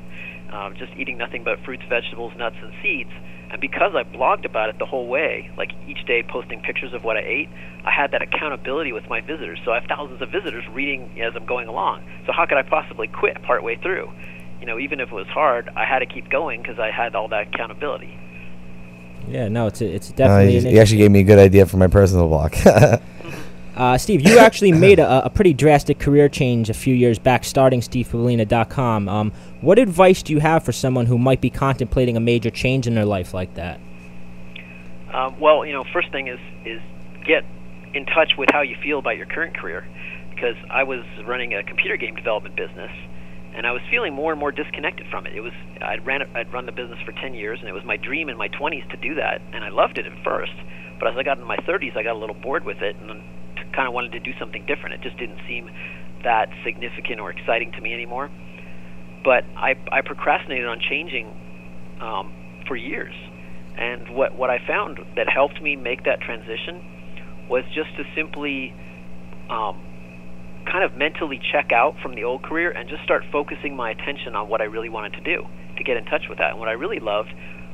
um, 0.51 0.75
just 0.77 0.91
eating 0.98 1.17
nothing 1.17 1.44
but 1.44 1.58
fruits, 1.63 1.84
vegetables, 1.89 2.34
nuts, 2.38 2.58
and 2.62 2.74
seeds. 2.84 3.12
And 3.50 3.62
because 3.62 3.96
I 3.96 4.03
blogged 4.03 4.44
about 4.46 4.67
it 4.70 4.77
the 4.77 4.86
whole 4.86 5.08
way, 5.08 5.50
like 5.58 5.72
each 5.88 6.06
day 6.06 6.22
posting 6.22 6.60
pictures 6.60 6.94
of 6.94 7.03
what 7.06 7.15
I 7.15 7.22
ate, 7.22 7.50
I 7.86 7.91
had 7.91 8.12
that 8.12 8.22
accountability 8.22 8.91
with 8.91 9.08
my 9.10 9.22
visitors. 9.22 9.60
So 9.63 9.72
I 9.72 9.79
have 9.79 9.88
thousands 9.88 10.22
of 10.22 10.29
visitors 10.29 10.65
reading 10.74 11.22
as 11.22 11.34
I'm 11.34 11.46
going 11.46 11.70
along. 11.70 12.03
So 12.25 12.34
how 12.34 12.46
could 12.46 12.58
I 12.58 12.63
possibly 12.63 13.08
quit 13.08 13.41
partway 13.41 13.77
through? 13.77 14.12
You 14.60 14.66
know, 14.66 14.80
even 14.80 15.00
if 15.00 15.10
it 15.10 15.16
was 15.16 15.28
hard, 15.28 15.70
I 15.76 15.86
had 15.86 16.00
to 16.00 16.06
keep 16.06 16.30
going 16.30 16.62
because 16.62 16.80
I 16.80 16.92
had 16.92 17.16
all 17.16 17.28
that 17.30 17.54
accountability. 17.54 18.18
Yeah, 19.28 19.50
no, 19.50 19.68
it's 19.68 19.82
a, 19.82 19.86
it's 19.86 20.10
Uh, 20.10 20.14
definitely. 20.16 20.54
you, 20.58 20.68
an 20.68 20.74
you 20.76 20.80
actually 20.80 20.98
gave 20.98 21.12
me 21.12 21.20
a 21.20 21.24
good 21.24 21.40
idea 21.40 21.66
for 21.66 21.78
my 21.78 21.88
personal 21.88 22.28
blog. 22.28 22.54
Uh, 23.76 23.96
Steve, 23.96 24.28
you 24.28 24.40
actually 24.40 24.72
made 24.88 24.98
a, 24.98 25.26
a 25.26 25.30
pretty 25.30 25.54
drastic 25.54 26.00
career 26.00 26.28
change 26.28 26.68
a 26.68 26.74
few 26.74 26.96
years 26.96 27.20
back, 27.20 27.44
starting 27.44 27.80
StevePavlina.com. 27.80 29.08
Um, 29.08 29.32
what 29.62 29.78
advice 29.78 30.24
do 30.24 30.34
you 30.34 30.40
have 30.40 30.64
for 30.64 30.72
someone 30.72 31.06
who 31.06 31.20
might 31.20 31.42
be 31.42 31.52
contemplating 31.52 32.18
a 32.18 32.20
major 32.20 32.50
change 32.50 32.88
in 32.88 32.96
their 32.96 33.06
life 33.06 33.36
like 33.36 33.54
that? 33.54 33.80
Um, 35.14 35.40
well, 35.40 35.64
you 35.64 35.74
know, 35.74 35.84
first 35.94 36.12
thing 36.12 36.28
is 36.28 36.40
is 36.66 36.82
get 37.24 37.46
in 37.94 38.08
touch 38.08 38.32
with 38.36 38.50
how 38.52 38.62
you 38.62 38.76
feel 38.82 38.98
about 38.98 39.16
your 39.16 39.28
current 39.28 39.56
career, 39.56 39.88
because 40.34 40.56
I 40.72 40.82
was 40.82 41.06
running 41.28 41.54
a 41.54 41.62
computer 41.62 41.98
game 41.98 42.16
development 42.16 42.56
business, 42.56 42.92
and 43.58 43.66
I 43.66 43.72
was 43.72 43.82
feeling 43.90 44.14
more 44.14 44.32
and 44.32 44.40
more 44.40 44.52
disconnected 44.52 45.08
from 45.10 45.26
it. 45.26 45.34
It 45.36 45.42
was 45.42 45.52
I'd 45.82 46.06
ran 46.06 46.22
I'd 46.36 46.54
run 46.54 46.68
the 46.68 46.72
business 46.72 47.00
for 47.04 47.12
10 47.12 47.34
years, 47.34 47.58
and 47.60 47.68
it 47.68 47.74
was 47.74 47.84
my 47.84 47.98
dream 47.98 48.30
in 48.30 48.38
my 48.38 48.50
20s 48.50 48.88
to 48.92 48.98
do 48.98 49.16
that, 49.16 49.42
and 49.52 49.66
I 49.66 49.70
loved 49.70 49.98
it 49.98 50.06
at 50.06 50.14
first. 50.24 50.54
But 51.00 51.10
as 51.10 51.16
I 51.18 51.24
got 51.24 51.40
in 51.40 51.44
my 51.44 51.58
30s, 51.58 51.98
I 51.98 52.04
got 52.04 52.16
a 52.16 52.20
little 52.20 52.36
bored 52.36 52.64
with 52.64 52.82
it, 52.82 52.96
and 53.02 53.10
kind 53.74 53.88
of 53.88 53.94
wanted 53.94 54.12
to 54.14 54.20
do 54.20 54.32
something 54.40 54.64
different. 54.66 54.94
It 54.94 55.02
just 55.02 55.18
didn't 55.18 55.40
seem 55.48 55.70
that 56.24 56.50
significant 56.64 57.20
or 57.20 57.32
exciting 57.32 57.72
to 57.74 57.82
me 57.82 57.94
anymore. 57.94 58.30
But 59.26 59.44
I 59.58 59.74
I 59.92 60.02
procrastinated 60.02 60.68
on 60.68 60.80
changing 60.80 61.26
um, 62.00 62.32
for 62.68 62.76
years. 62.76 63.14
And 63.76 64.16
what 64.16 64.38
what 64.38 64.52
I 64.52 64.60
found 64.68 65.00
that 65.16 65.28
helped 65.30 65.62
me 65.62 65.76
make 65.76 66.06
that 66.06 66.22
transition 66.22 66.82
was 67.50 67.64
just 67.74 67.90
to 67.98 68.04
simply 68.16 68.74
um, 69.50 69.82
kind 70.71 70.83
of 70.83 70.95
mentally 70.95 71.39
check 71.51 71.71
out 71.71 71.95
from 72.01 72.15
the 72.15 72.24
old 72.24 72.43
career 72.43 72.71
and 72.71 72.89
just 72.89 73.03
start 73.03 73.24
focusing 73.31 73.75
my 73.75 73.91
attention 73.91 74.36
on 74.36 74.50
what 74.50 74.62
I 74.62 74.65
really 74.65 74.89
wanted 74.89 75.13
to 75.13 75.21
do 75.21 75.47
to 75.77 75.83
get 75.83 75.97
in 75.97 76.05
touch 76.05 76.24
with 76.29 76.38
that. 76.39 76.51
And 76.51 76.59
what 76.59 76.67
I 76.67 76.74
really 76.74 77.00
loved 77.00 77.29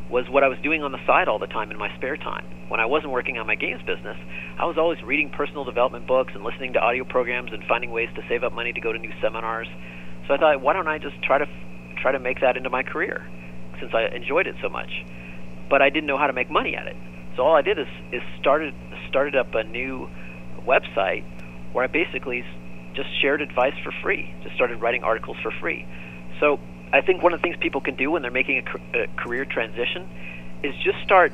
was 0.10 0.26
what 0.30 0.44
I 0.44 0.48
was 0.48 0.58
doing 0.62 0.84
on 0.84 0.92
the 0.92 1.02
side 1.08 1.28
all 1.28 1.40
the 1.40 1.48
time 1.48 1.72
in 1.72 1.78
my 1.78 1.90
spare 1.98 2.18
time. 2.18 2.46
When 2.70 2.80
I 2.80 2.86
wasn't 2.86 3.12
working 3.12 3.38
on 3.38 3.48
my 3.48 3.56
games 3.56 3.82
business, 3.82 4.18
I 4.60 4.66
was 4.66 4.78
always 4.78 5.02
reading 5.02 5.30
personal 5.30 5.64
development 5.64 6.08
books 6.08 6.34
and 6.36 6.44
listening 6.44 6.74
to 6.74 6.80
audio 6.80 7.04
programs 7.04 7.52
and 7.52 7.64
finding 7.68 7.92
ways 7.92 8.10
to 8.16 8.22
save 8.30 8.44
up 8.44 8.54
money 8.54 8.74
to 8.74 8.82
go 8.82 8.92
to 8.92 9.00
new 9.00 9.12
seminars. 9.22 9.68
So 10.28 10.34
I 10.34 10.38
thought, 10.38 10.62
why 10.62 10.74
don't 10.74 10.88
I 10.88 11.00
just 11.00 11.22
try 11.24 11.38
to 11.38 11.46
try 12.02 12.12
to 12.12 12.20
make 12.20 12.42
that 12.42 12.58
into 12.58 12.70
my 12.70 12.84
career 12.84 13.26
since 13.80 13.92
I 13.94 14.14
enjoyed 14.16 14.48
it 14.48 14.56
so 14.62 14.70
much. 14.70 14.92
But 15.70 15.82
I 15.82 15.90
didn't 15.90 16.08
know 16.08 16.18
how 16.18 16.28
to 16.28 16.34
make 16.34 16.52
money 16.52 16.76
at 16.76 16.88
it. 16.88 16.96
So 17.36 17.44
all 17.44 17.56
I 17.56 17.62
did 17.62 17.80
is 17.80 17.88
is 18.12 18.22
started 18.40 18.74
started 19.10 19.36
up 19.36 19.56
a 19.56 19.64
new 19.64 20.10
website 20.62 21.24
where 21.74 21.84
I 21.84 21.88
basically 21.88 22.44
just 22.94 23.10
shared 23.22 23.42
advice 23.42 23.74
for 23.84 23.92
free. 24.02 24.34
Just 24.44 24.56
started 24.56 24.82
writing 24.82 25.04
articles 25.04 25.38
for 25.42 25.52
free. 25.52 25.86
So 26.40 26.60
I 26.92 27.02
think 27.02 27.24
one 27.24 27.34
of 27.34 27.40
the 27.40 27.44
things 27.44 27.58
people 27.60 27.82
can 27.82 27.96
do 27.96 28.12
when 28.12 28.22
they're 28.22 28.32
making 28.32 28.64
a, 28.94 29.08
career 29.18 29.46
transition 29.46 30.08
is 30.64 30.74
just 30.84 30.98
start 31.04 31.32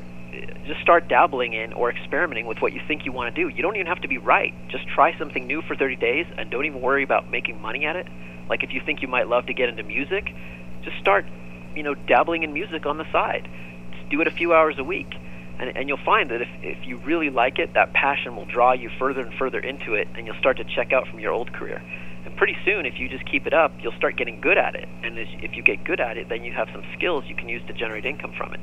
just 0.64 0.80
start 0.80 1.08
dabbling 1.08 1.54
in 1.54 1.72
or 1.72 1.90
experimenting 1.90 2.46
with 2.46 2.58
what 2.62 2.72
you 2.72 2.80
think 2.86 3.04
you 3.04 3.10
want 3.10 3.34
to 3.34 3.42
do. 3.42 3.48
You 3.48 3.62
don't 3.62 3.74
even 3.74 3.88
have 3.88 4.00
to 4.02 4.08
be 4.08 4.18
right. 4.18 4.54
Just 4.70 4.86
try 4.86 5.16
something 5.18 5.44
new 5.44 5.60
for 5.62 5.74
30 5.74 5.96
days 5.96 6.24
and 6.38 6.48
don't 6.50 6.64
even 6.66 6.80
worry 6.80 7.02
about 7.02 7.28
making 7.28 7.60
money 7.60 7.84
at 7.84 7.96
it. 7.96 8.06
Like 8.48 8.62
if 8.62 8.72
you 8.72 8.80
think 8.84 9.02
you 9.02 9.08
might 9.08 9.28
love 9.28 9.46
to 9.46 9.54
get 9.54 9.68
into 9.68 9.82
music, 9.82 10.32
just 10.84 10.96
start, 11.00 11.26
you 11.74 11.82
know, 11.82 11.94
dabbling 11.94 12.44
in 12.44 12.52
music 12.52 12.86
on 12.86 12.98
the 12.98 13.10
side. 13.10 13.48
Just 13.90 14.08
do 14.10 14.20
it 14.20 14.28
a 14.28 14.30
few 14.30 14.54
hours 14.54 14.76
a 14.78 14.84
week. 14.84 15.08
And, 15.60 15.76
and 15.76 15.88
you'll 15.88 16.04
find 16.06 16.30
that 16.30 16.40
if, 16.40 16.48
if 16.62 16.86
you 16.86 16.96
really 17.04 17.28
like 17.28 17.58
it, 17.58 17.74
that 17.74 17.92
passion 17.92 18.34
will 18.34 18.46
draw 18.46 18.72
you 18.72 18.88
further 18.98 19.20
and 19.20 19.34
further 19.34 19.60
into 19.60 19.92
it, 19.92 20.08
and 20.16 20.26
you'll 20.26 20.38
start 20.38 20.56
to 20.56 20.64
check 20.64 20.94
out 20.94 21.06
from 21.06 21.20
your 21.20 21.32
old 21.32 21.52
career. 21.52 21.82
And 22.24 22.34
pretty 22.34 22.56
soon, 22.64 22.86
if 22.86 22.98
you 22.98 23.10
just 23.10 23.30
keep 23.30 23.46
it 23.46 23.52
up, 23.52 23.70
you'll 23.78 23.96
start 23.98 24.16
getting 24.16 24.40
good 24.40 24.56
at 24.56 24.74
it. 24.74 24.88
And 25.02 25.18
as, 25.18 25.28
if 25.42 25.54
you 25.54 25.62
get 25.62 25.84
good 25.84 26.00
at 26.00 26.16
it, 26.16 26.30
then 26.30 26.44
you 26.44 26.52
have 26.52 26.68
some 26.72 26.82
skills 26.96 27.24
you 27.26 27.36
can 27.36 27.46
use 27.46 27.60
to 27.66 27.74
generate 27.74 28.06
income 28.06 28.32
from 28.38 28.54
it. 28.54 28.60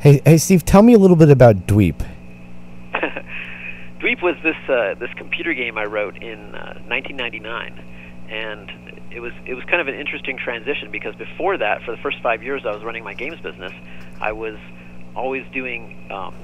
hey, 0.00 0.20
hey, 0.24 0.36
Steve, 0.36 0.64
tell 0.64 0.82
me 0.82 0.94
a 0.94 0.98
little 0.98 1.16
bit 1.16 1.30
about 1.30 1.68
Dweep. 1.68 2.04
Dweep 4.00 4.20
was 4.20 4.34
this 4.42 4.56
uh, 4.68 4.94
this 4.98 5.10
computer 5.16 5.54
game 5.54 5.78
I 5.78 5.84
wrote 5.84 6.16
in 6.16 6.56
uh, 6.56 6.82
1999, 6.88 7.78
and 8.28 8.70
it 9.12 9.20
was 9.20 9.32
it 9.46 9.54
was 9.54 9.62
kind 9.66 9.80
of 9.80 9.86
an 9.86 9.94
interesting 9.94 10.38
transition 10.38 10.90
because 10.90 11.14
before 11.14 11.56
that, 11.58 11.82
for 11.84 11.92
the 11.92 12.02
first 12.02 12.18
five 12.20 12.42
years 12.42 12.62
I 12.66 12.72
was 12.72 12.82
running 12.82 13.04
my 13.04 13.14
games 13.14 13.40
business, 13.40 13.72
I 14.20 14.32
was 14.32 14.56
always 15.14 15.44
doing 15.52 16.06
um, 16.10 16.34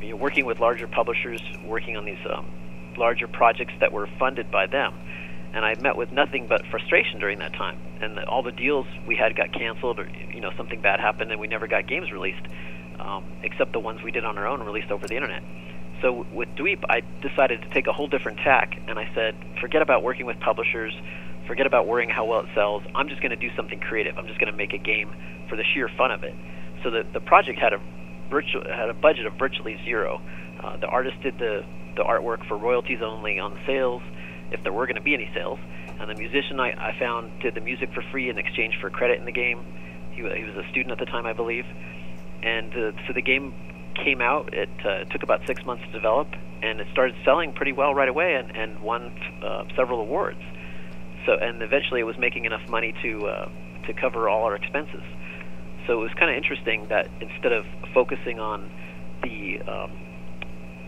you 0.00 0.10
know, 0.10 0.16
working 0.16 0.46
with 0.46 0.60
larger 0.60 0.86
publishers, 0.86 1.40
working 1.64 1.96
on 1.96 2.04
these 2.04 2.18
um, 2.28 2.50
larger 2.96 3.28
projects 3.28 3.74
that 3.80 3.92
were 3.92 4.08
funded 4.18 4.50
by 4.50 4.66
them, 4.66 4.94
and 5.52 5.64
I 5.64 5.74
met 5.76 5.96
with 5.96 6.12
nothing 6.12 6.46
but 6.46 6.66
frustration 6.66 7.18
during 7.18 7.38
that 7.40 7.52
time. 7.54 7.78
And 8.00 8.16
the, 8.16 8.26
all 8.26 8.42
the 8.42 8.52
deals 8.52 8.86
we 9.06 9.16
had 9.16 9.36
got 9.36 9.52
canceled, 9.52 9.98
or 9.98 10.08
you 10.32 10.40
know 10.40 10.52
something 10.56 10.80
bad 10.80 11.00
happened, 11.00 11.30
and 11.30 11.40
we 11.40 11.48
never 11.48 11.66
got 11.66 11.86
games 11.86 12.10
released, 12.10 12.46
um, 12.98 13.24
except 13.42 13.72
the 13.72 13.80
ones 13.80 14.02
we 14.02 14.10
did 14.10 14.24
on 14.24 14.38
our 14.38 14.46
own, 14.46 14.62
released 14.62 14.90
over 14.90 15.06
the 15.06 15.16
internet. 15.16 15.42
So 16.00 16.26
with 16.32 16.48
Dweep, 16.56 16.82
I 16.88 17.02
decided 17.20 17.60
to 17.60 17.68
take 17.70 17.86
a 17.86 17.92
whole 17.92 18.08
different 18.08 18.38
tack, 18.38 18.74
and 18.88 18.98
I 18.98 19.12
said, 19.14 19.34
forget 19.60 19.82
about 19.82 20.02
working 20.02 20.24
with 20.24 20.40
publishers, 20.40 20.94
forget 21.46 21.66
about 21.66 21.86
worrying 21.86 22.08
how 22.08 22.24
well 22.24 22.40
it 22.40 22.48
sells. 22.54 22.82
I'm 22.94 23.08
just 23.08 23.20
going 23.20 23.30
to 23.30 23.36
do 23.36 23.54
something 23.54 23.80
creative. 23.80 24.16
I'm 24.16 24.26
just 24.26 24.40
going 24.40 24.50
to 24.50 24.56
make 24.56 24.72
a 24.72 24.78
game 24.78 25.14
for 25.50 25.56
the 25.56 25.64
sheer 25.74 25.90
fun 25.98 26.10
of 26.10 26.24
it. 26.24 26.34
So 26.82 26.90
the 26.90 27.04
the 27.12 27.20
project 27.20 27.58
had 27.58 27.74
a 27.74 27.80
virtual 28.30 28.62
had 28.64 28.88
a 28.88 28.94
budget 28.94 29.26
of 29.26 29.34
virtually 29.34 29.78
zero. 29.84 30.20
Uh, 30.62 30.76
the 30.76 30.86
artist 30.86 31.20
did 31.22 31.38
the 31.38 31.64
the 31.96 32.02
artwork 32.02 32.46
for 32.46 32.56
royalties 32.56 33.00
only 33.02 33.38
on 33.38 33.58
sales, 33.66 34.02
if 34.52 34.62
there 34.62 34.72
were 34.72 34.86
going 34.86 34.96
to 34.96 35.02
be 35.02 35.14
any 35.14 35.30
sales, 35.34 35.58
and 35.98 36.08
the 36.08 36.14
musician 36.14 36.60
I, 36.60 36.70
I 36.70 36.98
found 36.98 37.40
did 37.42 37.54
the 37.54 37.60
music 37.60 37.92
for 37.92 38.02
free 38.10 38.30
in 38.30 38.38
exchange 38.38 38.78
for 38.80 38.90
credit 38.90 39.18
in 39.18 39.24
the 39.24 39.32
game. 39.32 39.64
He, 40.12 40.22
he 40.22 40.44
was 40.44 40.56
a 40.56 40.68
student 40.70 40.92
at 40.92 40.98
the 40.98 41.06
time, 41.06 41.26
I 41.26 41.32
believe, 41.32 41.66
and 42.42 42.72
uh, 42.72 42.92
so 43.06 43.12
the 43.12 43.22
game 43.22 43.52
came 44.04 44.20
out. 44.20 44.54
It 44.54 44.70
uh, 44.84 45.04
took 45.04 45.22
about 45.22 45.40
six 45.46 45.64
months 45.64 45.84
to 45.84 45.92
develop, 45.92 46.28
and 46.62 46.80
it 46.80 46.86
started 46.92 47.16
selling 47.24 47.52
pretty 47.52 47.72
well 47.72 47.94
right 47.94 48.08
away, 48.08 48.34
and, 48.34 48.56
and 48.56 48.80
won 48.80 49.12
uh, 49.42 49.64
several 49.76 50.00
awards. 50.00 50.40
So, 51.26 51.32
and 51.34 51.60
eventually, 51.62 52.00
it 52.00 52.04
was 52.04 52.18
making 52.18 52.44
enough 52.44 52.66
money 52.68 52.94
to 53.02 53.26
uh, 53.26 53.48
to 53.86 53.92
cover 53.92 54.28
all 54.28 54.44
our 54.44 54.54
expenses. 54.54 55.02
So 55.86 56.00
it 56.00 56.02
was 56.02 56.12
kind 56.14 56.30
of 56.30 56.36
interesting 56.36 56.88
that 56.88 57.08
instead 57.20 57.52
of 57.52 57.64
focusing 57.94 58.38
on 58.38 58.70
the 59.22 59.60
um, 59.60 59.92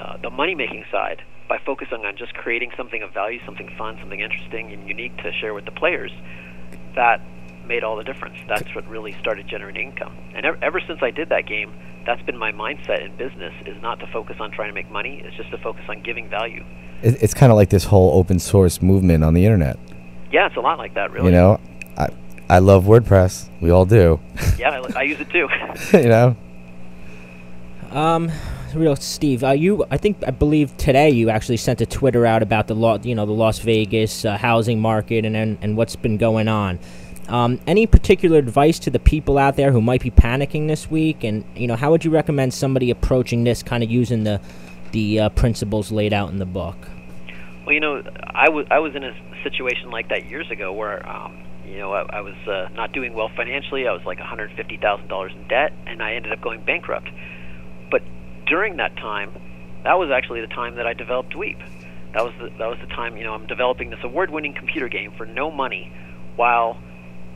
uh, 0.00 0.16
the 0.18 0.30
money 0.30 0.54
making 0.54 0.84
side, 0.90 1.22
by 1.48 1.58
focusing 1.64 2.04
on 2.04 2.16
just 2.16 2.34
creating 2.34 2.70
something 2.76 3.02
of 3.02 3.12
value, 3.12 3.38
something 3.44 3.68
fun, 3.76 3.96
something 4.00 4.20
interesting 4.20 4.72
and 4.72 4.88
unique 4.88 5.16
to 5.18 5.32
share 5.32 5.54
with 5.54 5.64
the 5.64 5.70
players, 5.70 6.10
that 6.94 7.20
made 7.66 7.84
all 7.84 7.96
the 7.96 8.04
difference. 8.04 8.36
That's 8.48 8.74
what 8.74 8.86
really 8.88 9.12
started 9.20 9.46
generating 9.48 9.90
income. 9.90 10.16
And 10.34 10.44
ever, 10.44 10.58
ever 10.62 10.80
since 10.80 11.00
I 11.02 11.10
did 11.10 11.28
that 11.28 11.46
game, 11.46 11.72
that's 12.04 12.22
been 12.22 12.38
my 12.38 12.52
mindset 12.52 13.04
in 13.04 13.16
business: 13.16 13.52
is 13.66 13.80
not 13.82 14.00
to 14.00 14.06
focus 14.08 14.36
on 14.40 14.50
trying 14.50 14.70
to 14.70 14.74
make 14.74 14.90
money. 14.90 15.22
It's 15.24 15.36
just 15.36 15.50
to 15.50 15.58
focus 15.58 15.84
on 15.88 16.02
giving 16.02 16.28
value. 16.28 16.64
It's 17.02 17.34
kind 17.34 17.50
of 17.50 17.56
like 17.56 17.70
this 17.70 17.84
whole 17.84 18.16
open 18.16 18.38
source 18.38 18.80
movement 18.80 19.24
on 19.24 19.34
the 19.34 19.44
internet. 19.44 19.78
Yeah, 20.30 20.46
it's 20.46 20.56
a 20.56 20.60
lot 20.60 20.78
like 20.78 20.94
that, 20.94 21.10
really. 21.12 21.26
You 21.26 21.32
know, 21.32 21.60
I 21.96 22.08
I 22.52 22.58
love 22.58 22.84
WordPress. 22.84 23.48
We 23.62 23.70
all 23.70 23.86
do. 23.86 24.20
Yeah, 24.58 24.82
I, 24.94 25.00
I 25.00 25.02
use 25.04 25.18
it 25.18 25.30
too. 25.30 25.48
you 25.96 26.08
know. 26.10 26.36
Um, 27.90 28.30
real 28.74 28.94
Steve, 28.94 29.42
uh, 29.42 29.52
you 29.52 29.86
I 29.90 29.96
think 29.96 30.18
I 30.26 30.32
believe 30.32 30.76
today 30.76 31.08
you 31.08 31.30
actually 31.30 31.56
sent 31.56 31.80
a 31.80 31.86
Twitter 31.86 32.26
out 32.26 32.42
about 32.42 32.66
the 32.66 32.74
law, 32.74 32.98
you 32.98 33.14
know, 33.14 33.24
the 33.24 33.32
Las 33.32 33.58
Vegas 33.60 34.26
uh, 34.26 34.36
housing 34.36 34.80
market 34.80 35.24
and, 35.24 35.34
and 35.34 35.56
and 35.62 35.78
what's 35.78 35.96
been 35.96 36.18
going 36.18 36.46
on. 36.46 36.78
Um, 37.28 37.58
any 37.66 37.86
particular 37.86 38.36
advice 38.38 38.78
to 38.80 38.90
the 38.90 38.98
people 38.98 39.38
out 39.38 39.56
there 39.56 39.72
who 39.72 39.80
might 39.80 40.02
be 40.02 40.10
panicking 40.10 40.68
this 40.68 40.90
week, 40.90 41.24
and 41.24 41.44
you 41.56 41.66
know, 41.66 41.76
how 41.76 41.90
would 41.90 42.04
you 42.04 42.10
recommend 42.10 42.52
somebody 42.52 42.90
approaching 42.90 43.44
this, 43.44 43.62
kind 43.62 43.82
of 43.82 43.90
using 43.90 44.24
the 44.24 44.42
the 44.90 45.20
uh, 45.20 45.28
principles 45.30 45.90
laid 45.90 46.12
out 46.12 46.28
in 46.28 46.36
the 46.36 46.46
book? 46.46 46.76
Well, 47.64 47.72
you 47.72 47.80
know, 47.80 48.02
I 48.26 48.50
was 48.50 48.66
I 48.70 48.78
was 48.78 48.94
in 48.94 49.04
a 49.04 49.14
situation 49.42 49.90
like 49.90 50.10
that 50.10 50.26
years 50.26 50.50
ago 50.50 50.72
where 50.74 51.08
um, 51.08 51.42
you 51.66 51.78
know 51.78 51.92
I, 51.92 52.18
I 52.18 52.20
was 52.20 52.34
uh, 52.46 52.68
not 52.74 52.92
doing 52.92 53.14
well 53.14 53.30
financially. 53.34 53.86
I 53.86 53.92
was 53.92 54.04
like 54.04 54.18
$150,000 54.18 55.36
in 55.36 55.48
debt, 55.48 55.72
and 55.86 56.02
I 56.02 56.14
ended 56.14 56.32
up 56.32 56.40
going 56.40 56.64
bankrupt. 56.64 57.08
But 57.90 58.02
during 58.46 58.76
that 58.76 58.96
time, 58.96 59.32
that 59.84 59.98
was 59.98 60.10
actually 60.10 60.40
the 60.40 60.48
time 60.48 60.76
that 60.76 60.86
I 60.86 60.94
developed 60.94 61.34
Dweep. 61.34 61.58
That 62.14 62.24
was 62.24 62.32
the, 62.38 62.50
that 62.58 62.68
was 62.68 62.78
the 62.80 62.94
time 62.94 63.16
you 63.16 63.24
know 63.24 63.34
I'm 63.34 63.46
developing 63.46 63.90
this 63.90 64.00
award-winning 64.02 64.54
computer 64.54 64.88
game 64.88 65.12
for 65.16 65.26
no 65.26 65.50
money, 65.50 65.92
while 66.36 66.78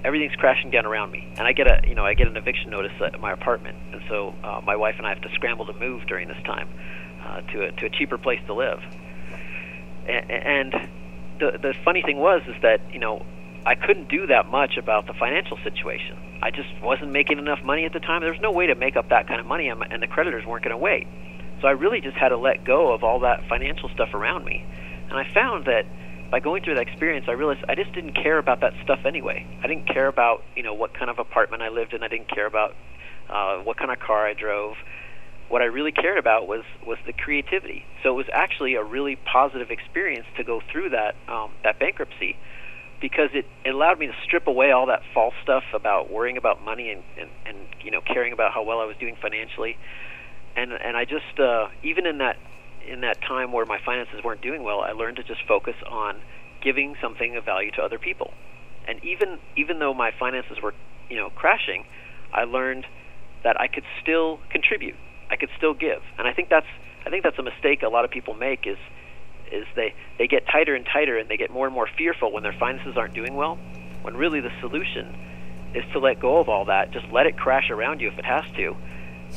everything's 0.05 0.37
crashing 0.37 0.71
down 0.71 0.87
around 0.87 1.11
me. 1.11 1.27
And 1.39 1.47
I 1.47 1.53
get 1.53 1.67
a 1.67 1.87
you 1.89 1.95
know 1.95 2.05
I 2.05 2.15
get 2.15 2.27
an 2.27 2.37
eviction 2.37 2.71
notice 2.71 2.93
at 3.01 3.21
my 3.21 3.33
apartment, 3.33 3.79
and 3.93 4.03
so 4.09 4.35
uh, 4.45 4.61
my 4.65 4.77
wife 4.77 4.97
and 4.99 5.07
I 5.07 5.11
have 5.11 5.23
to 5.23 5.31
scramble 5.35 5.67
to 5.67 5.73
move 5.73 6.07
during 6.07 6.29
this 6.29 6.43
time 6.45 6.69
uh, 7.25 7.41
to 7.53 7.65
a 7.65 7.73
to 7.73 7.87
a 7.87 7.91
cheaper 7.91 8.19
place 8.19 8.41
to 8.47 8.55
live. 8.55 8.81
And, 10.07 10.31
and 10.31 10.91
the 11.41 11.59
the 11.61 11.75
funny 11.85 12.03
thing 12.03 12.19
was 12.19 12.43
is 12.47 12.55
that 12.63 12.81
you 12.93 12.99
know 12.99 13.25
I 13.67 13.75
couldn't 13.75 14.09
do 14.09 14.29
that 14.29 14.47
much 14.47 14.77
about 14.79 15.09
the 15.09 15.13
financial 15.13 15.59
situation. 15.65 16.17
I 16.41 16.53
just 16.53 16.69
wasn't 16.81 17.11
making 17.11 17.39
enough 17.39 17.59
money 17.65 17.85
at 17.85 17.93
the 17.93 17.99
time. 17.99 18.23
There 18.23 18.31
was 18.31 18.41
no 18.41 18.53
way 18.53 18.69
to 18.69 18.77
make 18.77 18.95
up 18.95 19.09
that 19.09 19.27
kind 19.27 19.41
of 19.41 19.47
money, 19.47 19.69
and 19.69 20.01
the 20.01 20.07
creditors 20.07 20.47
weren't 20.47 20.63
going 20.63 20.71
to 20.71 20.79
wait. 20.79 21.09
So 21.61 21.67
I 21.67 21.73
really 21.73 22.01
just 22.01 22.17
had 22.17 22.29
to 22.29 22.37
let 22.37 22.65
go 22.65 22.95
of 22.95 23.03
all 23.03 23.21
that 23.21 23.43
financial 23.49 23.89
stuff 23.89 24.15
around 24.15 24.45
me. 24.45 24.65
And 25.11 25.19
I 25.19 25.27
found 25.35 25.65
that 25.65 25.83
by 26.31 26.39
going 26.39 26.63
through 26.63 26.77
that 26.77 26.87
experience, 26.87 27.27
I 27.29 27.33
realized 27.33 27.65
I 27.69 27.75
just 27.75 27.93
didn't 27.93 28.15
care 28.15 28.39
about 28.39 28.61
that 28.61 28.73
stuff 28.85 29.01
anyway. 29.05 29.45
I 29.65 29.67
didn't 29.67 29.87
care 29.87 30.07
about 30.07 30.45
you 30.55 30.63
know 30.63 30.75
what 30.75 30.95
kind 30.95 31.11
of 31.11 31.19
apartment 31.19 31.63
I 31.63 31.69
lived 31.69 31.93
in. 31.93 32.05
I 32.05 32.09
didn't 32.09 32.29
care 32.29 32.47
about 32.47 32.77
uh, 33.29 33.59
what 33.65 33.79
kind 33.79 33.91
of 33.91 33.99
car 33.99 34.29
I 34.29 34.35
drove. 34.35 34.75
What 35.49 35.63
I 35.63 35.67
really 35.67 35.93
cared 35.93 36.19
about 36.19 36.47
was 36.47 36.63
was 36.87 36.99
the 37.05 37.13
creativity. 37.13 37.85
So 38.05 38.11
it 38.11 38.17
was 38.17 38.27
actually 38.33 38.75
a 38.75 38.85
really 38.85 39.17
positive 39.17 39.71
experience 39.71 40.27
to 40.37 40.45
go 40.45 40.61
through 40.71 40.91
that 40.91 41.17
um, 41.27 41.51
that 41.65 41.81
bankruptcy 41.81 42.37
because 43.01 43.31
it, 43.35 43.47
it 43.65 43.75
allowed 43.75 43.99
me 43.99 44.07
to 44.07 44.15
strip 44.25 44.47
away 44.47 44.73
all 44.73 44.87
that 44.87 45.03
false 45.13 45.35
stuff 45.43 45.65
about 45.75 46.11
worrying 46.11 46.37
about 46.37 46.65
money 46.65 46.91
and, 46.91 47.03
and, 47.19 47.31
and 47.47 47.57
you 47.83 47.91
know 47.91 48.01
caring 48.01 48.33
about 48.33 48.53
how 48.53 48.63
well 48.63 48.81
I 48.81 48.85
was 48.85 48.97
doing 48.99 49.17
financially. 49.21 49.77
And 50.57 50.73
and 50.73 50.97
I 50.97 51.05
just 51.05 51.39
uh, 51.39 51.69
even 51.83 52.07
in 52.07 52.19
that 52.19 52.37
in 52.87 53.01
that 53.01 53.21
time 53.21 53.53
where 53.53 53.67
my 53.67 53.79
finances 53.85 54.23
weren't 54.25 54.43
doing 54.43 54.63
well, 54.63 54.81
I 54.81 54.93
learned 54.93 55.17
to 55.17 55.25
just 55.25 55.41
focus 55.47 55.75
on 55.91 56.17
giving 56.63 56.95
something 57.01 57.37
of 57.37 57.45
value 57.45 57.71
to 57.73 57.83
other 57.83 57.99
people. 57.99 58.33
And 58.89 59.03
even 59.05 59.39
even 59.57 59.79
though 59.79 59.93
my 59.93 60.13
finances 60.19 60.59
were, 60.63 60.75
you 61.11 61.17
know, 61.17 61.31
crashing, 61.31 61.85
I 62.33 62.45
learned 62.45 62.87
that 63.45 63.61
I 63.61 63.69
could 63.69 63.85
still 64.03 64.41
contribute. 64.51 64.97
I 65.31 65.37
could 65.37 65.51
still 65.57 65.75
give. 65.75 66.03
And 66.19 66.27
I 66.27 66.33
think 66.33 66.49
that's 66.49 66.67
I 67.07 67.11
think 67.11 67.23
that's 67.23 67.39
a 67.39 67.43
mistake 67.43 67.83
a 67.83 67.89
lot 67.89 68.05
of 68.05 68.11
people 68.11 68.35
make 68.35 68.67
is 68.67 68.79
is 69.53 69.67
they 69.75 69.95
they 70.19 70.27
get 70.27 70.47
tighter 70.47 70.75
and 70.75 70.87
tighter 70.87 71.19
and 71.19 71.29
they 71.29 71.37
get 71.37 71.51
more 71.51 71.67
and 71.67 71.75
more 71.75 71.89
fearful 71.97 72.33
when 72.33 72.43
their 72.43 72.57
finances 72.59 72.97
aren't 72.97 73.15
doing 73.15 73.35
well. 73.35 73.59
When 74.03 74.17
really 74.17 74.41
the 74.41 74.53
solution 74.61 75.15
is 75.75 75.85
to 75.93 75.99
let 75.99 76.21
go 76.21 76.39
of 76.39 76.49
all 76.49 76.67
that, 76.67 76.93
just 76.93 77.07
let 77.13 77.27
it 77.27 77.37
crash 77.37 77.71
around 77.71 78.01
you 78.01 78.09
if 78.09 78.19
it 78.19 78.25
has 78.25 78.45
to, 78.57 78.77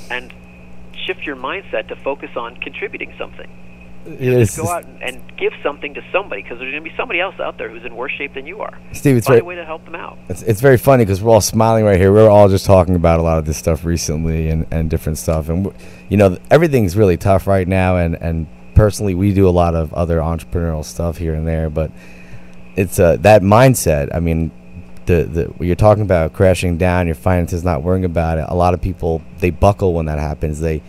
and 0.09 0.33
shift 1.05 1.21
your 1.21 1.35
mindset 1.35 1.87
to 1.87 1.95
focus 1.95 2.29
on 2.35 2.55
contributing 2.57 3.13
something. 3.17 3.49
Yes. 4.19 4.57
Go 4.57 4.67
out 4.67 4.85
and, 4.85 5.03
and 5.03 5.37
give 5.37 5.51
something 5.61 5.93
to 5.93 6.01
somebody 6.11 6.41
because 6.41 6.57
there's 6.59 6.71
going 6.71 6.83
to 6.83 6.89
be 6.89 6.95
somebody 6.95 7.19
else 7.19 7.35
out 7.39 7.57
there 7.57 7.69
who's 7.69 7.85
in 7.85 7.95
worse 7.95 8.13
shape 8.13 8.33
than 8.33 8.45
you 8.45 8.61
are. 8.61 8.77
Steve, 8.93 9.17
it's 9.17 9.27
Find 9.27 9.35
very, 9.35 9.41
a 9.41 9.45
way 9.45 9.55
to 9.55 9.65
help 9.65 9.83
them 9.85 9.95
out. 9.95 10.17
It's, 10.29 10.41
it's 10.43 10.61
very 10.61 10.77
funny 10.77 11.03
because 11.03 11.21
we're 11.21 11.33
all 11.33 11.41
smiling 11.41 11.83
right 11.83 11.99
here. 11.99 12.11
We're 12.11 12.29
all 12.29 12.47
just 12.47 12.65
talking 12.65 12.95
about 12.95 13.19
a 13.19 13.23
lot 13.23 13.37
of 13.39 13.45
this 13.45 13.57
stuff 13.57 13.83
recently 13.83 14.49
and, 14.49 14.65
and 14.71 14.89
different 14.89 15.17
stuff. 15.17 15.49
And, 15.49 15.73
you 16.07 16.17
know, 16.17 16.37
everything's 16.49 16.95
really 16.95 17.17
tough 17.17 17.45
right 17.45 17.67
now. 17.67 17.97
And, 17.97 18.15
and 18.15 18.47
personally, 18.79 19.13
we 19.13 19.33
do 19.33 19.45
a 19.45 19.51
lot 19.51 19.75
of 19.75 19.93
other 19.93 20.19
entrepreneurial 20.19 20.85
stuff 20.85 21.17
here 21.17 21.33
and 21.33 21.45
there. 21.45 21.69
But 21.69 21.91
it's 22.77 22.97
uh, 22.97 23.17
that 23.17 23.41
mindset. 23.41 24.15
I 24.15 24.21
mean, 24.21 24.51
the, 25.05 25.25
the 25.25 25.65
you're 25.65 25.75
talking 25.75 26.03
about 26.03 26.31
crashing 26.31 26.77
down, 26.77 27.05
your 27.05 27.15
finances 27.15 27.65
not 27.65 27.83
worrying 27.83 28.05
about 28.05 28.37
it. 28.37 28.45
A 28.47 28.55
lot 28.55 28.73
of 28.73 28.81
people, 28.81 29.21
they 29.39 29.49
buckle 29.49 29.93
when 29.93 30.05
that 30.05 30.17
happens. 30.17 30.61
They 30.61 30.81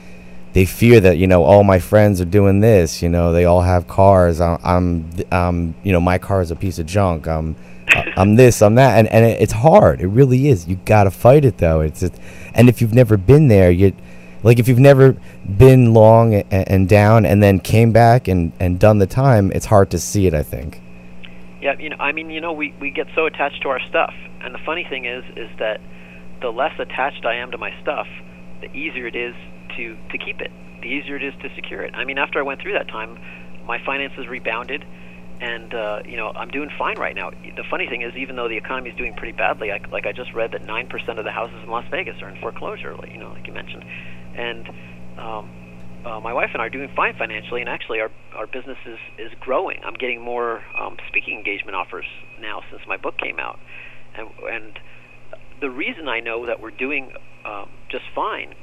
they 0.53 0.66
fear 0.66 1.00
that 1.00 1.18
you 1.18 1.26
know 1.26 1.42
all 1.42 1.64
my 1.64 1.81
friends 1.81 2.20
are 2.20 2.24
doing 2.24 2.59
this 2.59 3.03
you 3.03 3.09
know 3.09 3.33
they 3.33 3.44
all 3.44 3.61
have 3.61 3.87
cars 3.87 4.40
i'm 4.40 4.59
i'm, 4.64 5.09
um, 5.31 5.76
you 5.85 5.92
know 5.92 6.00
my 6.00 6.18
car 6.18 6.42
is 6.42 6.50
a 6.50 6.57
piece 6.57 6.81
of 6.81 6.87
junk 6.87 7.29
i'm 7.29 7.55
i'm 8.16 8.35
this 8.35 8.61
i'm 8.61 8.74
that 8.74 8.98
and 8.98 9.07
and 9.11 9.24
it, 9.24 9.40
it's 9.40 9.53
hard 9.53 10.00
it 10.00 10.09
really 10.09 10.48
is 10.48 10.66
you 10.66 10.74
got 10.85 11.05
to 11.05 11.11
fight 11.12 11.44
it 11.44 11.59
though 11.59 11.81
it's 11.83 12.00
just, 12.00 12.20
and 12.53 12.68
if 12.68 12.81
you've 12.81 12.92
never 12.92 13.16
been 13.16 13.46
there 13.46 13.70
you 13.70 13.92
like 14.42 14.59
if 14.59 14.68
you've 14.68 14.79
never 14.79 15.16
been 15.57 15.92
long 15.92 16.35
and, 16.35 16.88
down 16.88 17.26
and 17.26 17.42
then 17.42 17.61
came 17.61 17.92
back 17.92 18.29
and 18.29 18.53
and 18.59 18.79
done 18.79 18.98
the 18.98 19.07
time 19.07 19.50
it's 19.55 19.66
hard 19.66 19.90
to 19.90 19.98
see 19.98 20.26
it 20.26 20.35
i 20.35 20.42
think 20.42 20.81
Yeah, 21.61 21.79
you 21.79 21.90
know, 21.90 21.96
I 22.00 22.12
mean, 22.12 22.31
you 22.31 22.40
know, 22.40 22.53
we 22.53 22.74
we 22.81 22.90
get 22.90 23.07
so 23.14 23.26
attached 23.26 23.62
to 23.62 23.68
our 23.68 23.81
stuff, 23.88 24.14
and 24.40 24.55
the 24.55 24.59
funny 24.64 24.87
thing 24.88 25.05
is, 25.05 25.24
is 25.37 25.50
that 25.59 25.81
the 26.40 26.50
less 26.50 26.72
attached 26.79 27.26
I 27.26 27.37
am 27.37 27.50
to 27.50 27.59
my 27.59 27.70
stuff, 27.83 28.07
the 28.62 28.74
easier 28.74 29.07
it 29.07 29.16
is 29.16 29.35
to 29.76 29.96
to 30.11 30.18
keep 30.18 30.40
it. 30.40 30.50
The 30.81 30.88
easier 30.88 31.16
it 31.16 31.22
is 31.22 31.35
to 31.42 31.55
secure 31.55 31.83
it. 31.83 31.94
I 31.94 32.05
mean, 32.05 32.16
after 32.16 32.38
I 32.38 32.42
went 32.42 32.62
through 32.62 32.72
that 32.72 32.88
time, 32.88 33.18
my 33.66 33.79
finances 33.85 34.26
rebounded, 34.26 34.87
and 35.42 35.74
uh, 35.74 36.03
you 36.07 36.16
know, 36.16 36.33
I'm 36.35 36.50
doing 36.50 36.70
fine 36.79 36.98
right 36.98 37.14
now. 37.14 37.31
The 37.31 37.64
funny 37.68 37.87
thing 37.87 38.00
is, 38.00 38.14
even 38.16 38.37
though 38.37 38.48
the 38.48 38.57
economy 38.57 38.88
is 38.88 38.96
doing 38.96 39.12
pretty 39.12 39.37
badly, 39.37 39.70
I, 39.70 39.81
like 39.92 40.07
I 40.07 40.12
just 40.12 40.33
read 40.33 40.53
that 40.53 40.64
nine 40.64 40.88
percent 40.88 41.18
of 41.18 41.26
the 41.26 41.33
houses 41.33 41.59
in 41.62 41.68
Las 41.68 41.85
Vegas 41.90 42.22
are 42.22 42.31
in 42.31 42.40
foreclosure. 42.40 42.94
Like, 42.96 43.12
you 43.12 43.18
know, 43.18 43.33
like 43.33 43.46
you 43.46 43.53
mentioned, 43.53 43.85
and 44.40 44.68
um, 45.18 45.50
uh, 46.05 46.20
my 46.20 46.33
wife 46.33 46.50
and 46.53 46.62
I 46.62 46.66
are 46.66 46.70
doing 46.70 46.88
fine 46.96 47.14
financially, 47.14 47.61
and 47.61 47.68
actually 47.68 48.00
our 48.00 48.11
our 48.35 48.46
business 48.46 48.79
is 48.87 48.98
is 49.18 49.33
growing. 49.40 49.81
I'm 49.85 49.94
getting 49.94 50.20
more 50.20 50.62
um, 50.79 50.96
speaking 51.09 51.37
engagement 51.37 51.76
offers 51.76 52.07
now 52.40 52.62
since 52.70 52.83
my 52.88 52.96
book 52.96 53.18
came 53.18 53.38
out, 53.38 53.59
and 54.16 54.29
and 54.50 54.79
the 55.61 55.70
reason 55.70 56.09
I 56.09 56.20
know 56.20 56.46
that 56.46 56.61
we're 56.61 56.70
doing 56.70 57.12
um, 57.44 57.68
just 57.90 58.05
fine 58.14 58.55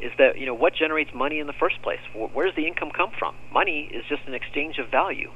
is 0.00 0.12
that 0.16 0.38
you 0.38 0.46
know 0.46 0.54
what 0.54 0.72
generates 0.74 1.12
money 1.14 1.38
in 1.38 1.46
the 1.46 1.58
first 1.58 1.82
place. 1.82 2.00
Where 2.14 2.46
does 2.46 2.56
the 2.56 2.66
income 2.66 2.90
come 2.96 3.10
from? 3.18 3.34
Money 3.52 3.90
is 3.92 4.04
just 4.08 4.22
an 4.26 4.34
exchange 4.34 4.78
of 4.78 4.90
value. 4.90 5.30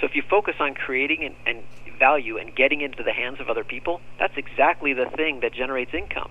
So 0.00 0.06
if 0.06 0.14
you 0.14 0.22
focus 0.22 0.54
on 0.60 0.74
creating 0.74 1.24
and, 1.24 1.34
and 1.44 1.64
value 1.98 2.38
and 2.38 2.54
getting 2.54 2.80
into 2.80 3.02
the 3.02 3.12
hands 3.12 3.40
of 3.40 3.48
other 3.48 3.64
people, 3.64 4.00
that's 4.18 4.34
exactly 4.36 4.94
the 4.94 5.06
thing 5.16 5.40
that 5.40 5.52
generates 5.52 5.92
income. 5.92 6.30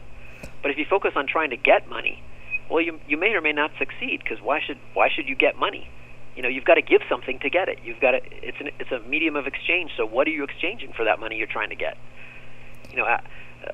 But 0.62 0.72
if 0.72 0.78
you 0.78 0.86
focus 0.90 1.12
on 1.16 1.28
trying 1.28 1.50
to 1.50 1.58
get 1.58 1.90
money, 1.90 2.24
well, 2.70 2.82
you 2.82 3.00
you 3.08 3.18
may 3.18 3.34
or 3.34 3.42
may 3.42 3.54
not 3.54 3.72
succeed 3.80 4.22
because 4.24 4.40
why 4.44 4.60
should 4.66 4.78
why 4.94 5.10
should 5.14 5.28
you 5.28 5.36
get 5.36 5.58
money? 5.58 5.88
You 6.36 6.44
know, 6.44 6.50
you've 6.50 6.66
got 6.66 6.76
to 6.76 6.84
give 6.84 7.02
something 7.10 7.40
to 7.42 7.50
get 7.50 7.68
it. 7.68 7.80
You've 7.84 8.00
got 8.00 8.12
to. 8.12 8.20
It's 8.32 8.58
an 8.60 8.70
it's 8.80 8.92
a 8.92 9.00
medium 9.08 9.36
of 9.36 9.48
exchange. 9.48 9.92
So 9.98 10.06
what 10.06 10.28
are 10.28 10.32
you 10.32 10.44
exchanging 10.44 10.94
for 10.96 11.04
that 11.06 11.20
money 11.20 11.36
you're 11.36 11.48
trying 11.52 11.70
to 11.70 11.76
get? 11.76 11.98
You 12.92 12.98
know, 12.98 13.06
I, 13.06 13.20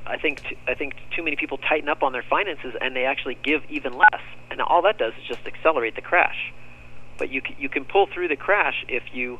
I 0.07 0.17
think 0.17 0.39
t- 0.47 0.57
I 0.67 0.73
think 0.73 0.93
too 1.15 1.23
many 1.23 1.35
people 1.35 1.57
tighten 1.57 1.89
up 1.89 2.03
on 2.03 2.13
their 2.13 2.23
finances 2.27 2.73
and 2.79 2.95
they 2.95 3.05
actually 3.05 3.37
give 3.43 3.61
even 3.69 3.93
less, 3.97 4.23
and 4.49 4.61
all 4.61 4.81
that 4.83 4.97
does 4.97 5.13
is 5.19 5.27
just 5.27 5.41
accelerate 5.45 5.95
the 5.95 6.01
crash. 6.01 6.53
But 7.19 7.29
you 7.29 7.41
c- 7.45 7.55
you 7.59 7.69
can 7.69 7.85
pull 7.85 8.07
through 8.13 8.29
the 8.29 8.37
crash 8.37 8.85
if 8.87 9.03
you. 9.13 9.39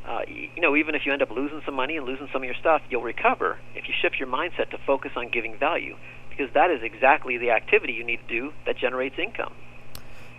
Uh, 0.00 0.20
you 0.26 0.62
know, 0.62 0.74
even 0.76 0.94
if 0.94 1.02
you 1.04 1.12
end 1.12 1.20
up 1.20 1.30
losing 1.30 1.60
some 1.66 1.74
money 1.74 1.94
and 1.98 2.06
losing 2.06 2.26
some 2.32 2.40
of 2.40 2.46
your 2.46 2.54
stuff, 2.58 2.80
you'll 2.88 3.02
recover 3.02 3.58
if 3.74 3.84
you 3.86 3.92
shift 4.00 4.16
your 4.18 4.26
mindset 4.28 4.70
to 4.70 4.78
focus 4.86 5.10
on 5.14 5.28
giving 5.28 5.58
value, 5.58 5.94
because 6.30 6.52
that 6.54 6.70
is 6.70 6.82
exactly 6.82 7.36
the 7.36 7.50
activity 7.50 7.92
you 7.92 8.04
need 8.04 8.20
to 8.28 8.28
do 8.28 8.52
that 8.66 8.76
generates 8.78 9.18
income. 9.18 9.52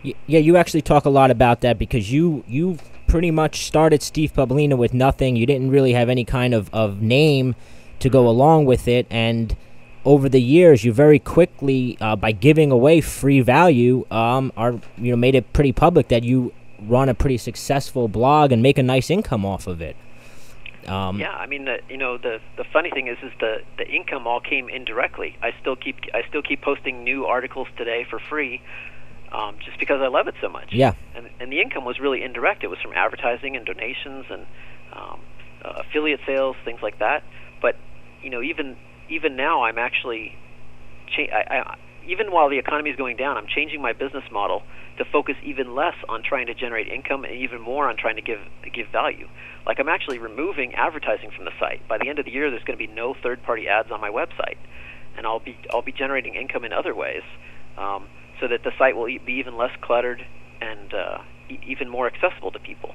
Yeah, 0.03 0.39
you 0.39 0.57
actually 0.57 0.81
talk 0.81 1.05
a 1.05 1.09
lot 1.09 1.29
about 1.29 1.61
that 1.61 1.77
because 1.77 2.11
you 2.11 2.43
you 2.47 2.79
pretty 3.07 3.29
much 3.29 3.65
started 3.67 4.01
Steve 4.01 4.33
Pavlina 4.33 4.75
with 4.75 4.93
nothing. 4.93 5.35
You 5.35 5.45
didn't 5.45 5.69
really 5.69 5.93
have 5.93 6.09
any 6.09 6.25
kind 6.25 6.55
of, 6.55 6.73
of 6.73 7.01
name 7.01 7.55
to 7.99 8.09
go 8.09 8.27
along 8.27 8.65
with 8.65 8.87
it, 8.87 9.05
and 9.11 9.55
over 10.03 10.27
the 10.27 10.41
years, 10.41 10.83
you 10.83 10.91
very 10.91 11.19
quickly, 11.19 11.97
uh, 12.01 12.15
by 12.15 12.31
giving 12.31 12.71
away 12.71 13.01
free 13.01 13.41
value, 13.41 14.05
um, 14.09 14.51
are 14.57 14.79
you 14.97 15.11
know 15.11 15.17
made 15.17 15.35
it 15.35 15.53
pretty 15.53 15.71
public 15.71 16.07
that 16.07 16.23
you 16.23 16.51
run 16.79 17.09
a 17.09 17.13
pretty 17.13 17.37
successful 17.37 18.07
blog 18.07 18.51
and 18.51 18.63
make 18.63 18.79
a 18.79 18.83
nice 18.83 19.11
income 19.11 19.45
off 19.45 19.67
of 19.67 19.81
it. 19.81 19.95
Um, 20.87 21.19
Yeah, 21.19 21.31
I 21.31 21.45
mean, 21.45 21.65
the, 21.65 21.77
you 21.89 21.97
know, 21.97 22.17
the 22.17 22.39
the 22.57 22.63
funny 22.63 22.89
thing 22.91 23.07
is, 23.07 23.17
is 23.23 23.31
the 23.39 23.57
the 23.77 23.87
income 23.87 24.27
all 24.27 24.39
came 24.39 24.69
indirectly. 24.69 25.37
I 25.41 25.51
still 25.59 25.75
keep 25.75 25.97
I 26.13 26.21
still 26.27 26.41
keep 26.41 26.61
posting 26.61 27.03
new 27.03 27.25
articles 27.25 27.67
today 27.77 28.05
for 28.09 28.19
free, 28.19 28.61
um, 29.31 29.57
just 29.63 29.79
because 29.79 30.01
I 30.01 30.07
love 30.07 30.27
it 30.27 30.35
so 30.41 30.49
much. 30.49 30.69
Yeah. 30.71 30.93
And 31.15 31.29
and 31.39 31.51
the 31.51 31.61
income 31.61 31.85
was 31.85 31.99
really 31.99 32.23
indirect. 32.23 32.63
It 32.63 32.67
was 32.67 32.79
from 32.79 32.93
advertising 32.93 33.55
and 33.55 33.65
donations 33.65 34.25
and 34.29 34.45
um, 34.93 35.19
uh, 35.63 35.81
affiliate 35.87 36.21
sales, 36.25 36.55
things 36.65 36.79
like 36.81 36.99
that. 36.99 37.23
But 37.61 37.75
you 38.23 38.29
know, 38.29 38.41
even 38.41 38.75
even 39.09 39.35
now, 39.35 39.63
I'm 39.63 39.77
actually 39.77 40.35
cha- 41.15 41.31
I, 41.31 41.59
I 41.59 41.75
even 42.07 42.31
while 42.31 42.49
the 42.49 42.57
economy 42.57 42.89
is 42.89 42.95
going 42.95 43.17
down, 43.17 43.37
I'm 43.37 43.47
changing 43.47 43.81
my 43.81 43.93
business 43.93 44.23
model 44.31 44.63
to 45.03 45.09
focus 45.11 45.35
even 45.43 45.73
less 45.73 45.95
on 46.07 46.21
trying 46.21 46.45
to 46.45 46.53
generate 46.53 46.87
income 46.87 47.23
and 47.25 47.33
even 47.33 47.59
more 47.59 47.89
on 47.89 47.97
trying 47.97 48.15
to 48.15 48.21
give 48.21 48.39
give 48.71 48.87
value. 48.91 49.27
Like 49.65 49.79
I'm 49.79 49.89
actually 49.89 50.19
removing 50.19 50.75
advertising 50.75 51.31
from 51.35 51.45
the 51.45 51.51
site. 51.59 51.87
By 51.87 51.97
the 51.97 52.07
end 52.09 52.19
of 52.19 52.25
the 52.25 52.31
year, 52.31 52.49
there's 52.51 52.63
going 52.63 52.77
to 52.77 52.87
be 52.87 52.91
no 52.93 53.15
third-party 53.23 53.67
ads 53.67 53.91
on 53.91 53.99
my 53.99 54.09
website, 54.09 54.57
and 55.17 55.25
I'll 55.25 55.39
be 55.39 55.57
I'll 55.71 55.81
be 55.81 55.91
generating 55.91 56.35
income 56.35 56.63
in 56.63 56.73
other 56.73 56.93
ways, 56.93 57.23
um, 57.77 58.07
so 58.39 58.47
that 58.47 58.63
the 58.63 58.71
site 58.77 58.95
will 58.95 59.05
be 59.05 59.33
even 59.33 59.57
less 59.57 59.71
cluttered 59.81 60.21
and 60.61 60.93
uh, 60.93 61.17
e- 61.49 61.59
even 61.65 61.89
more 61.89 62.05
accessible 62.05 62.51
to 62.51 62.59
people. 62.59 62.93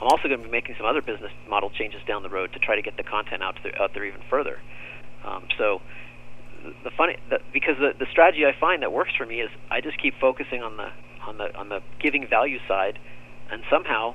I'm 0.00 0.08
also 0.08 0.28
going 0.28 0.40
to 0.40 0.46
be 0.46 0.50
making 0.50 0.76
some 0.78 0.86
other 0.86 1.02
business 1.02 1.32
model 1.48 1.70
changes 1.70 2.00
down 2.06 2.22
the 2.22 2.30
road 2.30 2.52
to 2.54 2.58
try 2.58 2.74
to 2.76 2.82
get 2.82 2.96
the 2.96 3.02
content 3.02 3.42
out, 3.42 3.56
to 3.56 3.62
the, 3.64 3.82
out 3.82 3.92
there 3.92 4.06
even 4.06 4.22
further. 4.30 4.58
Um, 5.26 5.44
so 5.58 5.82
the 6.84 6.90
funny 6.96 7.16
the, 7.28 7.40
because 7.52 7.76
the 7.78 7.92
the 7.98 8.06
strategy 8.10 8.46
I 8.46 8.54
find 8.58 8.82
that 8.82 8.92
works 8.92 9.12
for 9.18 9.26
me 9.26 9.40
is 9.40 9.50
I 9.70 9.80
just 9.80 10.00
keep 10.00 10.14
focusing 10.20 10.62
on 10.62 10.76
the 10.76 10.90
on 11.30 11.38
the 11.38 11.56
on 11.56 11.68
the 11.68 11.80
giving 12.00 12.26
value 12.28 12.58
side, 12.68 12.98
and 13.50 13.62
somehow 13.70 14.14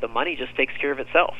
the 0.00 0.08
money 0.08 0.36
just 0.36 0.54
takes 0.56 0.74
care 0.78 0.92
of 0.92 0.98
itself. 0.98 1.34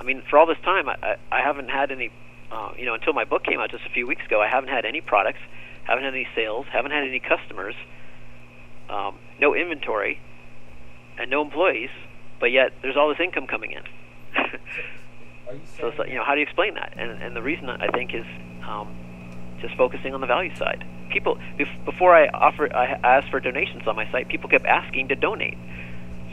I 0.00 0.04
mean, 0.04 0.22
for 0.28 0.38
all 0.38 0.46
this 0.46 0.58
time, 0.64 0.88
I 0.88 0.96
I, 1.02 1.16
I 1.38 1.40
haven't 1.40 1.70
had 1.70 1.90
any, 1.90 2.10
uh, 2.50 2.72
you 2.76 2.84
know, 2.84 2.94
until 2.94 3.12
my 3.12 3.24
book 3.24 3.44
came 3.44 3.60
out 3.60 3.70
just 3.70 3.86
a 3.86 3.90
few 3.90 4.06
weeks 4.06 4.26
ago. 4.26 4.42
I 4.42 4.48
haven't 4.48 4.70
had 4.70 4.84
any 4.84 5.00
products, 5.00 5.38
haven't 5.84 6.04
had 6.04 6.14
any 6.14 6.28
sales, 6.34 6.66
haven't 6.70 6.90
had 6.90 7.04
any 7.04 7.20
customers, 7.20 7.74
um, 8.90 9.18
no 9.40 9.54
inventory, 9.54 10.20
and 11.18 11.30
no 11.30 11.42
employees. 11.42 11.90
But 12.38 12.50
yet 12.52 12.72
there's 12.82 12.96
all 12.96 13.08
this 13.08 13.20
income 13.22 13.46
coming 13.46 13.72
in. 13.72 13.82
so, 15.78 15.92
so 15.96 16.04
you 16.04 16.16
know, 16.16 16.24
how 16.24 16.34
do 16.34 16.40
you 16.40 16.46
explain 16.46 16.74
that? 16.74 16.92
And 16.96 17.22
and 17.22 17.36
the 17.36 17.42
reason 17.42 17.70
I 17.70 17.88
think 17.88 18.14
is 18.14 18.26
um, 18.66 18.94
just 19.60 19.74
focusing 19.76 20.12
on 20.12 20.20
the 20.20 20.26
value 20.26 20.54
side. 20.56 20.84
People 21.16 21.38
before 21.86 22.14
I 22.14 22.28
offer 22.28 22.70
I 22.76 23.00
asked 23.02 23.30
for 23.30 23.40
donations 23.40 23.88
on 23.88 23.96
my 23.96 24.06
site, 24.12 24.28
people 24.28 24.50
kept 24.50 24.66
asking 24.66 25.08
to 25.08 25.14
donate. 25.14 25.56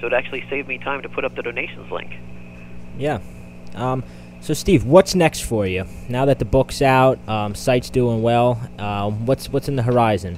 So 0.01 0.07
it 0.07 0.13
actually 0.13 0.43
saved 0.49 0.67
me 0.67 0.77
time 0.77 1.01
to 1.03 1.07
put 1.07 1.23
up 1.23 1.35
the 1.37 1.41
donations 1.41 1.89
link. 1.89 2.11
Yeah. 2.97 3.19
Um, 3.75 4.03
so 4.41 4.53
Steve, 4.53 4.83
what's 4.83 5.15
next 5.15 5.39
for 5.45 5.65
you 5.65 5.85
now 6.09 6.25
that 6.25 6.39
the 6.39 6.43
book's 6.43 6.81
out? 6.81 7.17
Um, 7.29 7.55
site's 7.55 7.89
doing 7.89 8.21
well. 8.21 8.59
Um, 8.77 9.25
what's 9.25 9.47
what's 9.47 9.69
in 9.69 9.77
the 9.77 9.83
horizon? 9.83 10.37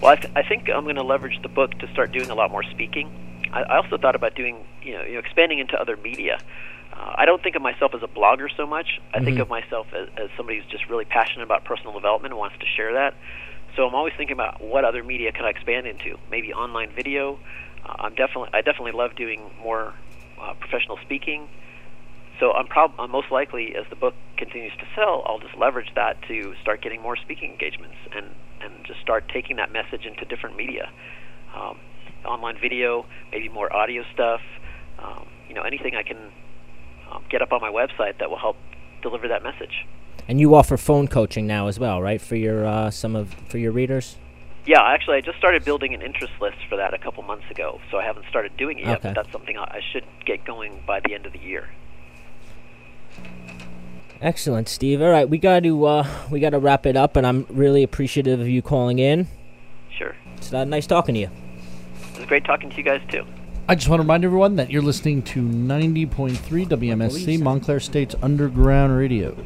Well, 0.00 0.12
I, 0.12 0.16
th- 0.16 0.32
I 0.36 0.42
think 0.44 0.70
I'm 0.70 0.84
going 0.84 0.94
to 0.94 1.02
leverage 1.02 1.42
the 1.42 1.48
book 1.48 1.76
to 1.80 1.90
start 1.92 2.12
doing 2.12 2.30
a 2.30 2.36
lot 2.36 2.52
more 2.52 2.62
speaking. 2.62 3.10
I, 3.52 3.62
I 3.62 3.76
also 3.78 3.98
thought 3.98 4.14
about 4.14 4.36
doing, 4.36 4.64
you 4.80 4.92
know, 4.92 5.02
you 5.02 5.14
know 5.14 5.18
expanding 5.18 5.58
into 5.58 5.74
other 5.80 5.96
media. 5.96 6.38
Uh, 6.92 7.14
I 7.16 7.24
don't 7.24 7.42
think 7.42 7.56
of 7.56 7.62
myself 7.62 7.94
as 7.96 8.02
a 8.04 8.06
blogger 8.08 8.46
so 8.56 8.64
much. 8.64 9.00
I 9.12 9.18
think 9.24 9.38
Mhm. 9.38 9.42
of 9.42 9.48
myself 9.48 9.88
as, 9.92 10.08
as 10.16 10.30
somebody 10.36 10.60
who's 10.60 10.70
just 10.70 10.88
really 10.88 11.04
passionate 11.04 11.42
about 11.42 11.64
personal 11.64 11.92
development 11.92 12.32
and 12.32 12.38
wants 12.38 12.56
to 12.60 12.66
share 12.76 12.92
that. 12.94 13.14
So 13.76 13.84
I'm 13.86 13.94
always 13.94 14.14
thinking 14.16 14.34
about 14.34 14.64
what 14.64 14.84
other 14.84 15.04
media 15.04 15.32
can 15.32 15.44
I 15.44 15.50
expand 15.50 15.86
into. 15.86 16.16
Maybe 16.30 16.52
online 16.52 16.88
video. 16.96 17.38
Uh, 17.84 18.08
I'm 18.08 18.14
definitely 18.14 18.48
I 18.54 18.62
definitely 18.62 18.92
love 18.92 19.10
doing 19.16 19.50
more 19.62 19.92
uh, 20.40 20.54
professional 20.58 20.98
speaking. 21.04 21.46
So 22.40 22.52
I'm 22.52 22.66
prob 22.66 22.92
I'm 22.98 23.12
most 23.12 23.28
likely 23.30 23.76
as 23.76 23.84
the 23.90 23.96
book 23.96 24.14
continues 24.38 24.72
to 24.80 24.86
sell, 24.96 25.24
I'll 25.26 25.40
just 25.40 25.56
leverage 25.56 25.88
that 25.94 26.16
to 26.28 26.54
start 26.62 26.82
getting 26.82 27.00
more 27.02 27.16
speaking 27.16 27.52
engagements 27.52 27.96
and 28.16 28.26
and 28.64 28.72
just 28.86 29.00
start 29.00 29.24
taking 29.32 29.56
that 29.56 29.72
message 29.72 30.06
into 30.08 30.24
different 30.24 30.56
media. 30.56 30.88
Um, 31.54 31.76
online 32.24 32.56
video, 32.60 33.04
maybe 33.30 33.48
more 33.48 33.72
audio 33.74 34.02
stuff. 34.12 34.40
Um, 34.98 35.26
you 35.48 35.54
know, 35.54 35.62
anything 35.62 35.94
I 35.94 36.02
can 36.02 36.32
um, 37.12 37.22
get 37.30 37.42
up 37.42 37.52
on 37.52 37.60
my 37.60 37.70
website 37.70 38.18
that 38.20 38.30
will 38.30 38.38
help 38.40 38.56
deliver 39.02 39.28
that 39.28 39.42
message. 39.42 39.84
And 40.28 40.40
you 40.40 40.54
offer 40.54 40.76
phone 40.76 41.06
coaching 41.08 41.46
now 41.46 41.68
as 41.68 41.78
well, 41.78 42.02
right? 42.02 42.20
For 42.20 42.34
your 42.36 42.66
uh, 42.66 42.90
some 42.90 43.14
of 43.14 43.32
for 43.48 43.58
your 43.58 43.72
readers. 43.72 44.16
Yeah, 44.66 44.82
actually, 44.82 45.18
I 45.18 45.20
just 45.20 45.38
started 45.38 45.64
building 45.64 45.94
an 45.94 46.02
interest 46.02 46.32
list 46.40 46.56
for 46.68 46.76
that 46.76 46.92
a 46.92 46.98
couple 46.98 47.22
months 47.22 47.48
ago, 47.50 47.80
so 47.90 47.98
I 47.98 48.04
haven't 48.04 48.26
started 48.28 48.56
doing 48.56 48.78
it 48.80 48.86
yet. 48.86 48.98
Okay. 48.98 49.08
But 49.10 49.14
that's 49.14 49.32
something 49.32 49.56
I 49.56 49.62
I 49.62 49.80
should 49.92 50.04
get 50.24 50.44
going 50.44 50.82
by 50.86 50.98
the 51.00 51.14
end 51.14 51.26
of 51.26 51.32
the 51.32 51.38
year. 51.38 51.68
Excellent, 54.20 54.68
Steve. 54.68 55.02
All 55.02 55.10
right, 55.10 55.28
we 55.28 55.38
got 55.38 55.62
to 55.62 55.84
uh, 55.84 56.06
we 56.30 56.40
got 56.40 56.50
to 56.50 56.58
wrap 56.58 56.86
it 56.86 56.96
up, 56.96 57.16
and 57.16 57.26
I'm 57.26 57.46
really 57.48 57.82
appreciative 57.82 58.40
of 58.40 58.48
you 58.48 58.62
calling 58.62 58.98
in. 58.98 59.28
Sure, 59.96 60.14
It's 60.36 60.52
uh, 60.52 60.64
nice 60.64 60.86
talking 60.86 61.14
to 61.14 61.20
you. 61.20 61.30
it 62.14 62.18
was 62.18 62.26
great 62.26 62.44
talking 62.44 62.68
to 62.70 62.76
you 62.76 62.82
guys 62.82 63.00
too. 63.08 63.24
I 63.68 63.74
just 63.74 63.88
want 63.88 63.98
to 63.98 64.02
remind 64.04 64.24
everyone 64.24 64.56
that 64.56 64.70
you're 64.70 64.82
listening 64.82 65.22
to 65.22 65.42
90.3 65.42 66.36
WMSC 66.68 67.40
Montclair 67.40 67.80
State's 67.80 68.14
Underground 68.22 68.96
Radio. 68.96 69.36